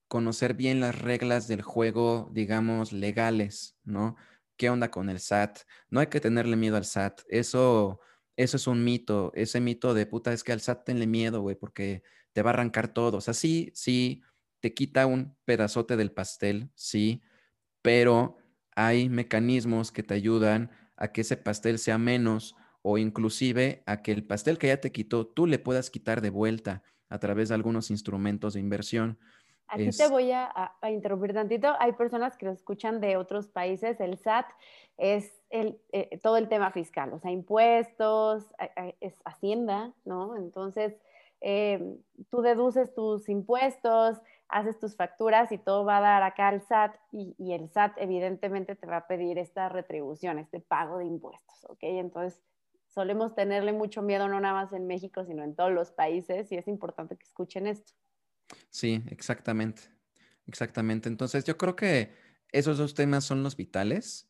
[0.08, 4.16] conocer bien las reglas del juego, digamos, legales, ¿no?
[4.58, 5.60] ¿Qué onda con el SAT?
[5.90, 7.22] No hay que tenerle miedo al SAT.
[7.30, 8.02] Eso,
[8.36, 9.32] eso es un mito.
[9.36, 12.54] Ese mito de puta es que al SAT tenle miedo, güey, porque te va a
[12.54, 13.18] arrancar todo.
[13.18, 14.22] O sea, sí, sí,
[14.60, 17.22] te quita un pedazote del pastel, sí,
[17.82, 18.38] pero
[18.76, 24.12] hay mecanismos que te ayudan a que ese pastel sea menos o inclusive a que
[24.12, 27.56] el pastel que ya te quitó, tú le puedas quitar de vuelta a través de
[27.56, 29.18] algunos instrumentos de inversión.
[29.68, 31.76] Aquí te voy a, interrumpir tantito.
[31.80, 34.00] Hay personas que lo escuchan de otros países.
[34.00, 34.48] El SAT
[34.98, 38.48] es el, eh, todo el tema fiscal, o sea, impuestos,
[39.00, 40.38] es Hacienda, ¿no?
[40.38, 40.96] Entonces,
[41.42, 41.98] em,
[42.32, 44.18] tú deduces tus impuestos,
[44.48, 47.94] haces tus facturas y todo va a dar acá al SAT y, y, el SAT
[47.98, 51.80] evidentemente te va a pedir esta retribución, este pago de impuestos, ¿ok?
[51.82, 52.42] Entonces,
[53.00, 56.58] solemos tenerle mucho miedo no nada más en México, sino en todos los países y
[56.58, 57.94] es importante que escuchen esto.
[58.70, 59.84] Sí, exactamente.
[60.48, 61.08] Exactamente.
[61.08, 62.14] Entonces, yo creo que
[62.52, 64.30] esos dos temas son los vitales.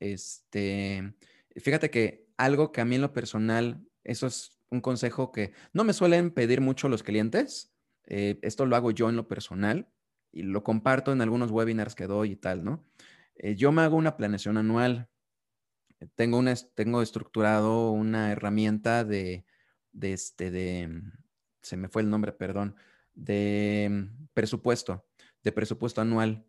[0.00, 1.14] Este,
[1.54, 5.84] fíjate que algo que a mí en lo personal, eso es un consejo que no
[5.84, 7.72] me suelen pedir mucho los clientes.
[8.08, 9.92] Eh, esto lo hago yo en lo personal
[10.32, 12.84] y lo comparto en algunos webinars que doy y tal, ¿no?
[13.36, 15.08] Eh, yo me hago una planeación anual
[16.14, 19.44] tengo, una, tengo estructurado una herramienta de,
[19.92, 21.12] de, este, de, mm,
[21.62, 22.76] se me fue el nombre, perdón,
[23.14, 25.06] de mm, presupuesto,
[25.42, 26.44] de presupuesto anual.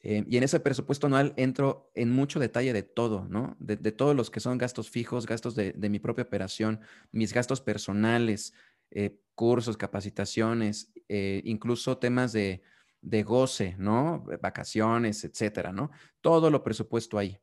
[0.00, 3.56] Eh, y en ese presupuesto anual entro en mucho detalle de todo, ¿no?
[3.58, 6.80] De, todos los que son gastos fijos, gastos de, mi propia operación,
[7.10, 8.54] mis gastos personales,
[8.90, 12.62] eh, cursos, capacitaciones, eh, incluso temas de,
[13.02, 14.24] de goce, ¿no?
[14.40, 15.90] Vacaciones, etcétera, ¿no?
[16.20, 17.38] Todo lo presupuesto ahí.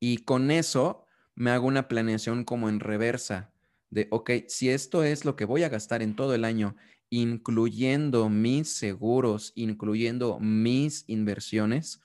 [0.00, 1.04] Y con eso
[1.36, 3.52] me hago una planeación como en reversa
[3.90, 6.76] de, ok, si esto es lo que voy a gastar en todo el año,
[7.10, 12.00] incluyendo mis seguros, incluyendo mis inversiones,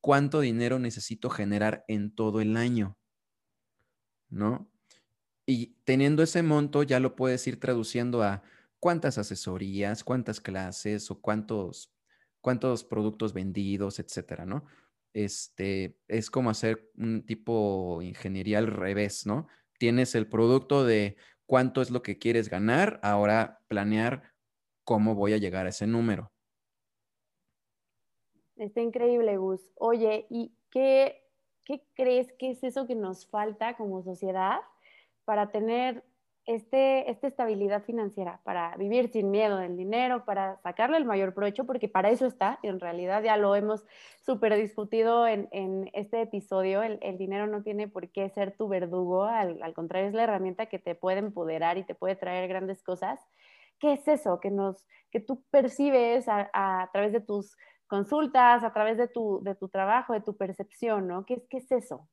[0.00, 2.98] ¿cuánto dinero necesito generar en todo el año?
[4.28, 4.70] ¿no?
[5.46, 8.42] Y teniendo ese monto ya lo puedes ir traduciendo a
[8.78, 11.92] cuántas asesorías, cuántas clases o cuántos,
[12.40, 14.64] cuántos productos vendidos, etcétera, ¿no?
[15.12, 19.48] Este, es como hacer un tipo ingeniería al revés, ¿no?
[19.78, 24.22] Tienes el producto de cuánto es lo que quieres ganar, ahora planear
[24.84, 26.32] cómo voy a llegar a ese número.
[28.56, 29.60] Está increíble, Gus.
[29.76, 31.24] Oye, ¿y qué,
[31.64, 34.58] qué crees que es eso que nos falta como sociedad
[35.24, 36.04] para tener
[36.54, 41.64] este, esta estabilidad financiera, para vivir sin miedo del dinero, para sacarle el mayor provecho,
[41.64, 43.86] porque para eso está, y en realidad ya lo hemos
[44.20, 48.66] súper discutido en, en, este episodio, el, el, dinero no tiene por qué ser tu
[48.66, 52.48] verdugo, al, al, contrario es la herramienta que te puede empoderar y te puede traer
[52.48, 53.20] grandes cosas.
[53.78, 58.64] ¿Qué es eso que, nos, que tú percibes a, a, a través de tus consultas,
[58.64, 61.24] a través de tu, de tu trabajo, de tu percepción, ¿no?
[61.24, 62.08] ¿Qué, ¿Qué es eso?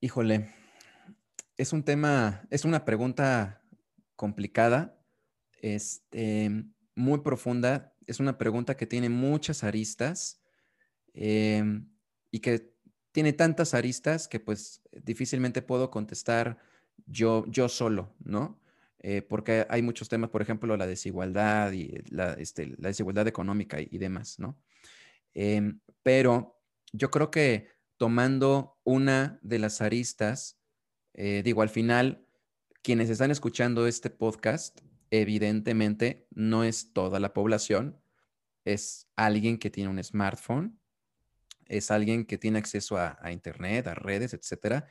[0.00, 0.48] Híjole,
[1.58, 3.62] es un tema, es una pregunta
[4.16, 4.96] complicada,
[5.60, 7.94] este, muy profunda.
[8.06, 10.40] Es una pregunta que tiene muchas aristas
[11.14, 11.62] eh,
[12.30, 12.72] y que
[13.12, 16.58] tiene tantas aristas que pues difícilmente puedo contestar
[17.06, 18.60] yo, yo solo, ¿no?
[19.00, 23.78] Eh, porque hay muchos temas, por ejemplo, la desigualdad y la, este, la desigualdad económica
[23.80, 24.58] y, demás, ¿no?
[25.34, 26.60] Eh, pero
[26.92, 30.57] yo creo que tomando una de las aristas
[31.20, 32.24] eh, digo, al final,
[32.80, 34.78] quienes están escuchando este podcast,
[35.10, 38.00] evidentemente no es toda la población,
[38.64, 40.78] es alguien que tiene un smartphone,
[41.66, 44.86] es alguien que tiene acceso a, Internet, a redes, etcétera.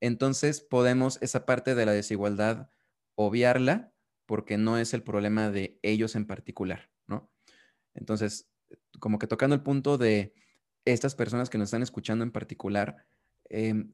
[0.00, 2.70] Entonces podemos esa parte de la desigualdad
[3.16, 3.92] obviarla
[4.26, 7.32] porque no es el problema de ellos en particular, ¿no?
[7.94, 8.48] Entonces,
[9.00, 10.34] como que tocando el punto de
[10.84, 13.08] estas personas que nos están escuchando en particular,
[13.50, 13.86] eh,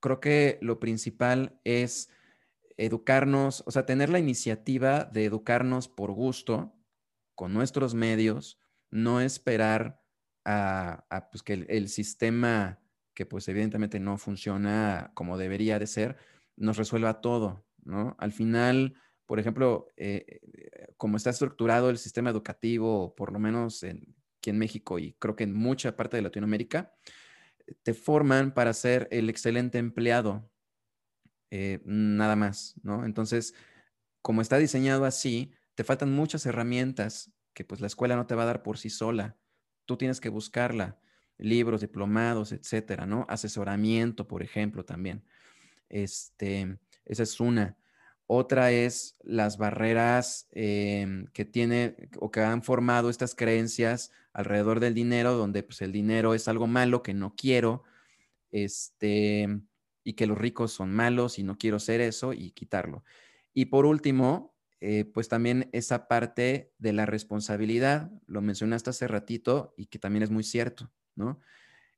[0.00, 2.10] creo que lo principal es
[2.76, 6.74] educarnos, o sea, tener la iniciativa de educarnos por gusto,
[7.34, 8.58] con nuestros medios,
[8.90, 10.02] no esperar
[10.44, 12.80] a, pues, que el, sistema,
[13.14, 16.16] que pues evidentemente no funciona como debería de ser,
[16.56, 18.16] nos resuelva todo, ¿no?
[18.18, 18.94] Al final,
[19.26, 20.40] por ejemplo, eh,
[20.96, 25.36] como está estructurado el sistema educativo, por lo menos en, aquí en México y creo
[25.36, 26.94] que en mucha parte de Latinoamérica,
[27.82, 30.50] te forman para ser el excelente empleado,
[31.50, 33.04] eh, nada más, ¿no?
[33.04, 33.54] Entonces,
[34.22, 38.44] como está diseñado así, te faltan muchas herramientas que pues la escuela no te va
[38.44, 39.36] a dar por sí sola.
[39.86, 41.00] Tú tienes que buscarla,
[41.38, 43.26] libros, diplomados, etcétera, ¿no?
[43.28, 45.24] Asesoramiento, por ejemplo, también.
[45.88, 47.76] Este, esa es una.
[48.26, 54.94] Otra es las barreras eh, que tiene o que han formado estas creencias alrededor del
[54.94, 57.84] dinero, donde pues el dinero es algo malo que no quiero,
[58.50, 59.48] este,
[60.04, 63.04] y que los ricos son malos y no quiero ser eso y quitarlo.
[63.52, 69.74] Y por último, eh, pues también esa parte de la responsabilidad, lo mencionaste hace ratito
[69.76, 71.40] y que también es muy cierto, ¿no?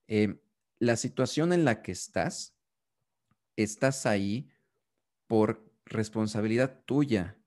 [0.09, 0.41] Eh,
[0.79, 2.57] la situación en la que estás,
[3.57, 4.51] estás ahí
[5.29, 7.39] por responsabilidad tuya.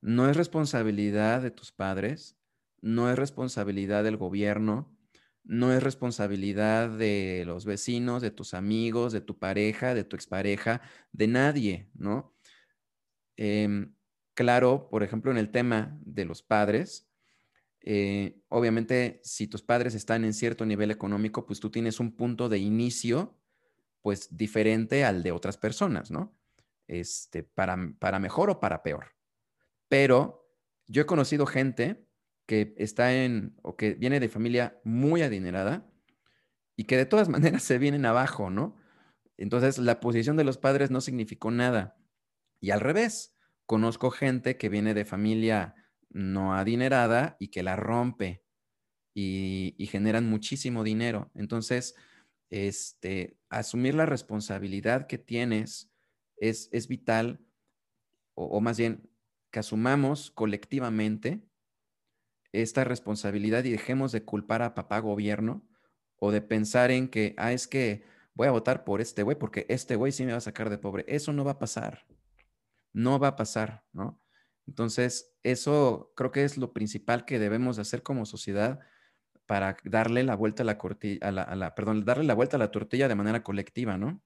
[0.00, 2.37] No es responsabilidad de tus padres,
[2.80, 4.96] no es responsabilidad del gobierno,
[5.44, 10.82] no es responsabilidad de los vecinos, de tus amigos, de tu pareja, de tu expareja,
[11.12, 12.34] de nadie, ¿no?
[13.36, 13.88] Eh,
[14.34, 17.10] claro, por ejemplo, en el tema de los padres,
[17.80, 22.48] eh, obviamente si tus padres están en cierto nivel económico, pues tú tienes un punto
[22.48, 23.38] de inicio,
[24.02, 26.38] pues diferente al de otras personas, ¿no?
[26.88, 29.14] este, para, para mejor o para peor.
[29.88, 30.50] Pero
[30.86, 32.07] yo he conocido gente
[32.48, 35.86] que está en o que viene de familia muy adinerada
[36.76, 38.74] y que de todas maneras se vienen abajo, ¿no?
[39.36, 41.98] Entonces la posición de los padres no significó nada.
[42.58, 43.36] Y al revés,
[43.66, 45.74] conozco gente que viene de familia
[46.08, 48.42] no adinerada y que la rompe
[49.14, 51.30] y, generan muchísimo dinero.
[51.34, 51.96] Entonces,
[52.48, 55.92] este, asumir la responsabilidad que tienes
[56.38, 57.40] es, vital,
[58.34, 59.10] o, más bien,
[59.50, 61.47] que asumamos colectivamente
[62.52, 65.66] esta responsabilidad y dejemos de culpar a papá gobierno
[66.16, 69.66] o de pensar en que, ah, es que voy a votar por este güey porque
[69.68, 71.04] este güey sí me va a sacar de pobre.
[71.08, 72.06] Eso no va a pasar.
[72.92, 74.20] No va a pasar, ¿no?
[74.66, 78.80] Entonces, eso creo que es lo principal que debemos hacer como sociedad
[79.46, 80.78] para darle la vuelta a la,
[81.22, 84.20] a la, a la, perdón, darle la vuelta a la tortilla de manera colectiva, ¿no?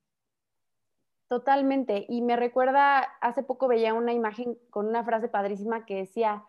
[1.28, 2.04] Totalmente.
[2.08, 6.44] Y me recuerda, hace poco veía una imagen con una frase padrísima que decía,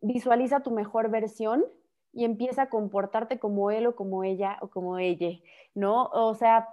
[0.00, 1.64] visualiza tu mejor versión
[2.12, 5.38] y empieza a comportarte como él o como ella o como ella,
[5.74, 6.04] ¿no?
[6.12, 6.68] O sea,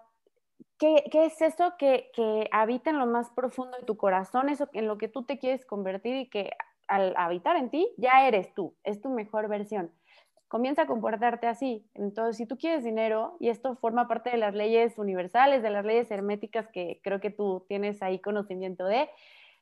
[0.80, 2.10] ¿qué, es eso que,
[2.52, 5.66] habita en lo más profundo de tu corazón, eso en lo que tú te quieres
[5.66, 6.52] convertir y que
[6.88, 9.92] al habitar en ti ya eres tú, es tu mejor versión?
[10.48, 11.86] Comienza a comportarte así.
[11.94, 15.84] Entonces, si tú quieres dinero, y esto forma parte de las leyes universales, de las
[15.86, 19.10] leyes herméticas que creo que tú tienes ahí conocimiento de,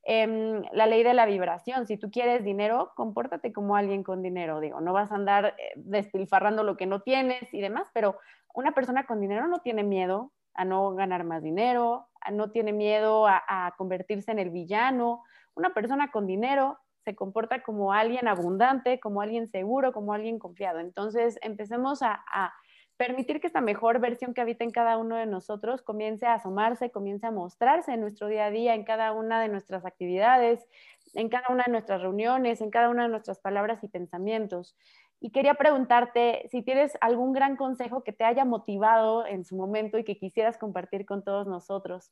[0.05, 1.87] em, la ley de la vibración.
[1.87, 4.59] Si tú quieres dinero, compórtate como alguien con dinero.
[4.59, 8.17] Digo, no vas a andar eh, despilfarrando lo que no tienes y demás, pero
[8.53, 13.27] una persona con dinero no tiene miedo a no ganar más dinero, no tiene miedo
[13.27, 15.23] a, convertirse en el villano.
[15.53, 20.79] Una persona con dinero se comporta como alguien abundante, como alguien seguro, como alguien confiado.
[20.79, 22.53] Entonces, empecemos a,
[22.97, 26.91] permitir que esta mejor versión que habita en cada uno de nosotros comience a asomarse,
[26.91, 30.65] comience a mostrarse en nuestro día a día, en cada una de nuestras actividades,
[31.13, 34.77] en cada una de nuestras reuniones, en cada una de nuestras palabras y pensamientos.
[35.19, 39.97] Y quería preguntarte si tienes algún gran consejo que te haya motivado en su momento
[39.97, 42.11] y que quisieras compartir con todos nosotros.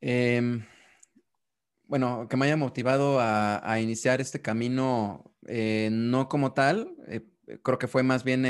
[0.00, 0.64] Em,
[1.84, 7.20] bueno, que me haya motivado a, iniciar este camino, eh, no como tal, eh,
[7.62, 8.42] creo que fue más bien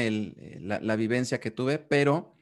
[0.66, 2.34] la, la, vivencia que tuve, pero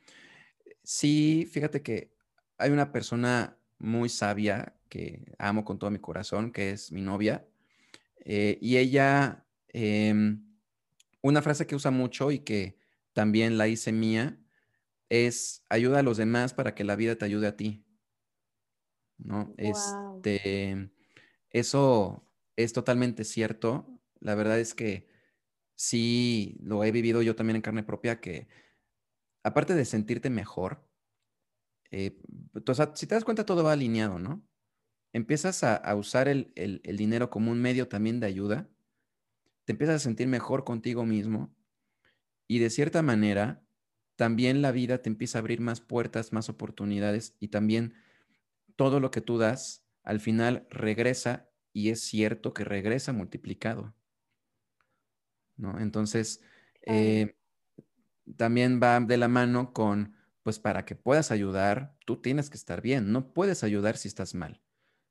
[0.83, 2.13] sí, fíjate que
[2.59, 7.47] hay una persona muy sabia que amo con todo mi corazón, que es mi novia,
[8.25, 9.45] eh, y ella
[9.75, 10.41] Em,
[11.21, 12.79] una frase que usa mucho y que
[13.13, 14.39] también la hice mía
[15.09, 17.85] es ayuda a los demás para que la vida te ayude a ti.
[19.19, 19.53] ¿No?
[19.59, 20.91] Este,
[21.51, 22.25] eso
[22.55, 24.01] es totalmente cierto.
[24.21, 25.09] La verdad es que
[25.75, 28.49] sí lo he vivido yo también en carne propia que
[29.43, 30.89] aparte de sentirte mejor,
[31.91, 32.17] eh,
[32.95, 34.43] si te das cuenta todo va alineado, ¿no?
[35.13, 38.69] Empiezas a, usar el, el, dinero como un medio también de ayuda
[39.65, 41.55] te empiezas a sentir mejor contigo mismo
[42.47, 43.63] y de cierta manera
[44.17, 47.95] también la vida te empieza a abrir más puertas, más oportunidades y también
[48.77, 53.95] todo lo que tú das al final regresa y es cierto que regresa multiplicado.
[55.57, 55.79] ¿No?
[55.81, 56.43] Entonces,
[56.83, 57.37] eh,
[58.37, 62.81] también va de la mano con, pues para que puedas ayudar, tú tienes que estar
[62.81, 64.63] bien, no puedes ayudar si estás mal.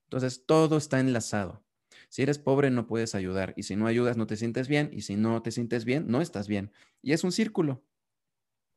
[0.06, 1.64] Entonces, todo está enlazado.
[2.10, 3.54] Si eres pobre, no puedes ayudar.
[3.58, 4.90] Y si no ayudas, no te sientes bien.
[4.94, 6.72] Y si no te sientes bien, no estás bien.
[7.02, 7.84] Y es un círculo,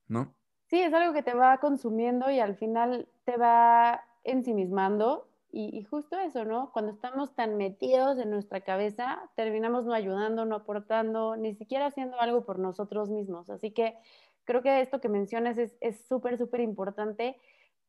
[0.08, 0.34] ¿no?
[0.68, 5.28] Sí, es algo que te va consumiendo y al final te va ensimismando.
[5.57, 6.70] Y, y justo eso, ¿no?
[6.72, 12.20] Cuando estamos tan metidos en nuestra cabeza, terminamos no ayudando, no aportando, ni siquiera haciendo
[12.20, 13.48] algo por nosotros mismos.
[13.48, 13.96] Así que
[14.44, 17.36] creo que esto que mencionas es súper, súper importante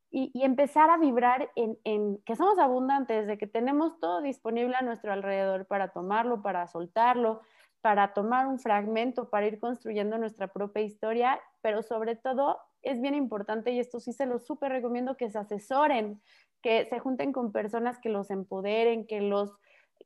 [0.09, 5.11] y, empezar a vibrar en, que somos abundantes, de que tenemos todo disponible a nuestro
[5.11, 7.41] alrededor para tomarlo, para soltarlo,
[7.82, 13.15] para tomar un fragmento, para ir construyendo nuestra propia historia, pero sobre todo es bien
[13.15, 16.22] importante, y esto sí se lo súper recomiendo, que se asesoren,
[16.62, 19.53] que se junten con personas que los empoderen, que los...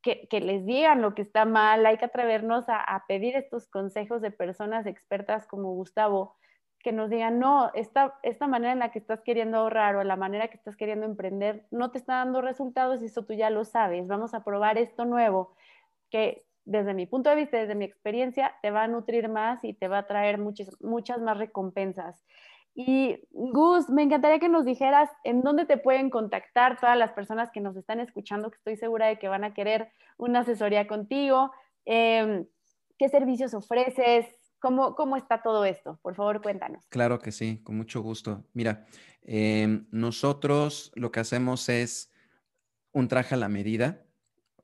[0.02, 4.22] Que, les digan lo que está mal, hay que atrevernos a, a pedir estos consejos
[4.22, 6.38] de personas expertas como Gustavo,
[6.82, 10.16] que nos digan, no, esta, esta manera en la que estás queriendo ahorrar o la
[10.16, 13.64] manera que estás queriendo emprender no te está dando resultados y eso tú ya lo
[13.64, 14.08] sabes.
[14.08, 15.56] Vamos a probar esto nuevo
[16.10, 19.74] que desde mi punto de vista, desde mi experiencia, te va a nutrir más y
[19.74, 22.24] te va a traer muchas, muchas más recompensas.
[22.74, 27.50] Y Gus, me encantaría que nos dijeras en dónde te pueden contactar todas las personas
[27.52, 31.52] que nos están escuchando, que estoy segura de que van a querer una asesoría contigo.
[31.86, 32.46] Em,
[32.98, 34.26] ¿Qué servicios ofreces?
[34.60, 36.00] ¿Cómo, está todo esto?
[36.04, 36.86] Por favor, cuéntanos.
[36.90, 38.46] Claro que sí, con mucho gusto.
[38.54, 38.86] Mira,
[39.24, 42.14] em, nosotros lo que hacemos es
[42.92, 44.06] un traje a la medida.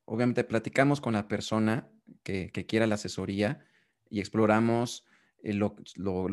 [0.05, 1.89] Obviamente platicamos con la persona
[2.23, 3.65] que, quiera la asesoría
[4.09, 5.05] y exploramos
[5.43, 5.75] eh, lo,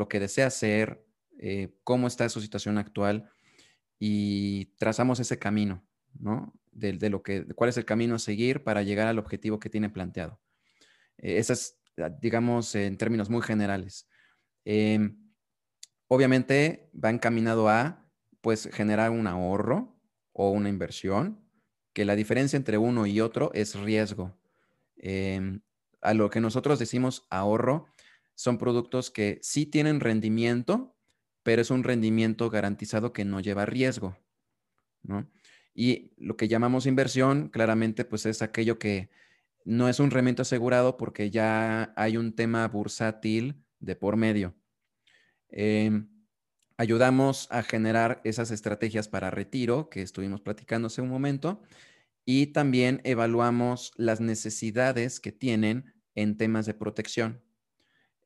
[0.08, 1.04] que desea hacer,
[1.38, 3.30] eh, cómo está su situación actual
[3.98, 5.84] y trazamos ese camino,
[6.18, 6.52] ¿no?
[6.72, 9.90] De, lo que, cuál es el camino a seguir para llegar al objetivo que tiene
[9.90, 10.40] planteado.
[11.18, 14.08] Eh, esa es Ah, digamos, en términos muy generales.
[14.64, 15.16] Em,
[16.08, 18.10] obviamente va encaminado a,
[18.40, 19.96] pues, generar un ahorro
[20.32, 21.40] o una inversión,
[21.92, 24.36] que la diferencia entre uno y otro es riesgo.
[24.96, 25.60] Em,
[26.00, 27.86] a lo que nosotros decimos ahorro,
[28.34, 30.93] son productos que sí tienen rendimiento,
[31.44, 34.18] pero es un rendimiento garantizado que no lleva riesgo,
[35.74, 39.10] Y lo que llamamos inversión, claramente, pues es aquello que
[39.64, 44.54] no es un remento asegurado porque ya hay un tema bursátil de por medio.
[45.50, 46.10] Em,
[46.78, 51.62] ayudamos a generar esas estrategias para retiro que estuvimos platicando hace un momento
[52.26, 57.43] y también evaluamos las necesidades que tienen en temas de protección.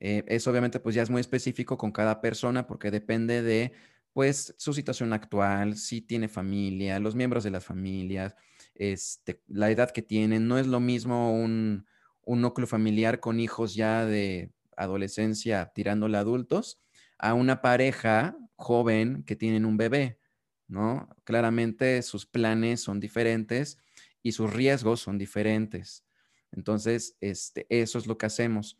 [0.00, 3.72] Eh, eso obviamente pues ya es muy específico con cada persona porque depende de
[4.12, 8.34] pues su situación actual, si tiene familia, los miembros de las familias,
[8.74, 10.48] este, la edad que tienen.
[10.48, 11.86] No es lo mismo un,
[12.22, 16.80] un núcleo familiar con hijos ya de adolescencia tirándole a adultos
[17.18, 20.20] a una pareja joven que tienen un bebé,
[20.68, 21.08] ¿no?
[21.24, 23.78] Claramente sus planes son diferentes
[24.22, 26.04] y sus riesgos son diferentes.
[26.52, 28.78] Entonces, este, eso es lo que hacemos.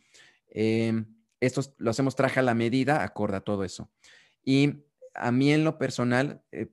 [0.51, 1.07] Em,
[1.40, 3.90] esto lo hacemos traje a la medida, acorda todo eso.
[4.44, 4.84] Y
[5.14, 6.68] a mí en lo personal, eh,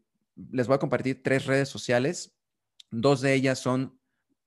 [0.52, 2.36] les voy a compartir tres redes sociales.
[2.92, 4.00] Dos de ellas son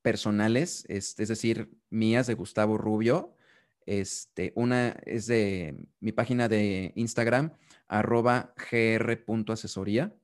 [0.03, 3.35] personales, es, decir, mías de Gustavo Rubio.
[3.87, 7.53] Este, una es de mi página de Instagram,
[7.87, 10.15] arroba gr.asesoría.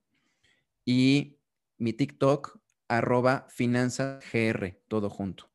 [0.85, 1.39] Y
[1.79, 5.54] mi TikTok, arroba finanzasgr, todo junto.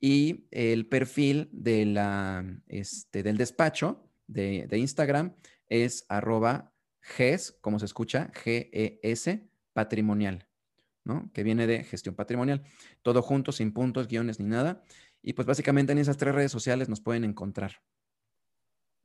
[0.00, 1.50] Y el perfil
[2.68, 5.34] este, del despacho de, de Instagram
[5.66, 10.46] es arroba GES, como se escucha, G-E-S, patrimonial,
[11.04, 11.30] ¿no?
[11.32, 12.62] Que viene de gestión patrimonial.
[13.02, 14.82] Todo junto, sin puntos, guiones ni nada.
[15.22, 17.82] Y pues básicamente en esas tres redes sociales nos pueden encontrar.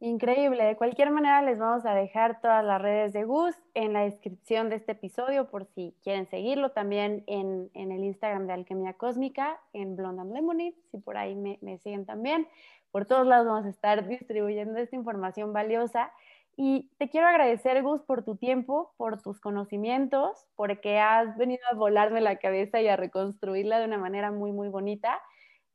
[0.03, 0.65] Increíble.
[0.65, 4.69] De cualquier manera, les vamos a dejar todas las redes de Gus en la descripción
[4.69, 6.71] de este episodio por si quieren seguirlo.
[6.71, 11.77] También en, el Instagram de Alquimia Cósmica, en Blonde and si por ahí me, me
[11.77, 12.49] siguen también.
[12.91, 16.11] Por todos lados vamos a estar distribuyendo esta información valiosa.
[16.57, 21.75] Y te quiero agradecer, Gus, por tu tiempo, por tus conocimientos, porque has venido a
[21.75, 25.21] volarme la cabeza y a reconstruirla de una manera muy, muy bonita.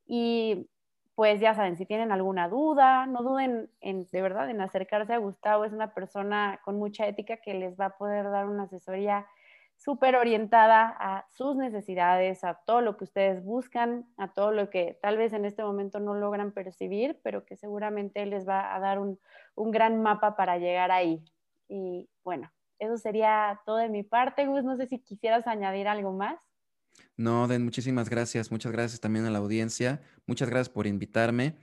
[0.06, 0.68] Y
[1.18, 5.18] pues ya saben, si tienen alguna duda, no duden en, de verdad en acercarse a
[5.18, 5.64] Gustavo.
[5.64, 9.26] Es una persona con mucha ética que les va a poder dar una asesoría
[9.74, 14.96] súper orientada a sus necesidades, a todo lo que ustedes buscan, a todo lo que
[15.02, 19.00] tal vez en este momento no logran percibir, pero que seguramente les va a dar
[19.00, 19.18] un,
[19.56, 21.24] gran mapa para llegar ahí.
[21.66, 22.48] Y bueno,
[22.78, 24.62] eso sería todo de mi parte, Gus.
[24.62, 26.38] No sé si quisieras añadir algo más.
[27.16, 28.50] No, Den, muchísimas gracias.
[28.50, 30.00] Muchas gracias también a la audiencia.
[30.26, 31.56] Muchas gracias por invitarme.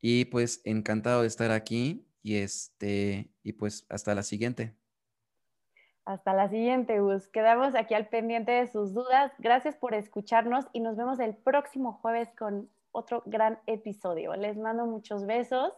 [0.00, 2.06] Y pues encantado de estar aquí.
[2.22, 4.74] Y este, y pues hasta la siguiente.
[6.04, 7.28] Hasta la siguiente, Gus.
[7.28, 9.32] Quedamos aquí al pendiente de sus dudas.
[9.38, 14.34] Gracias por escucharnos y nos vemos el próximo jueves con otro gran episodio.
[14.34, 15.72] Les mando muchos besos.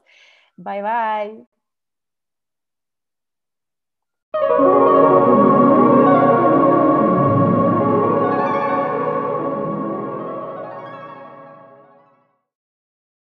[0.56, 1.49] Bye bye.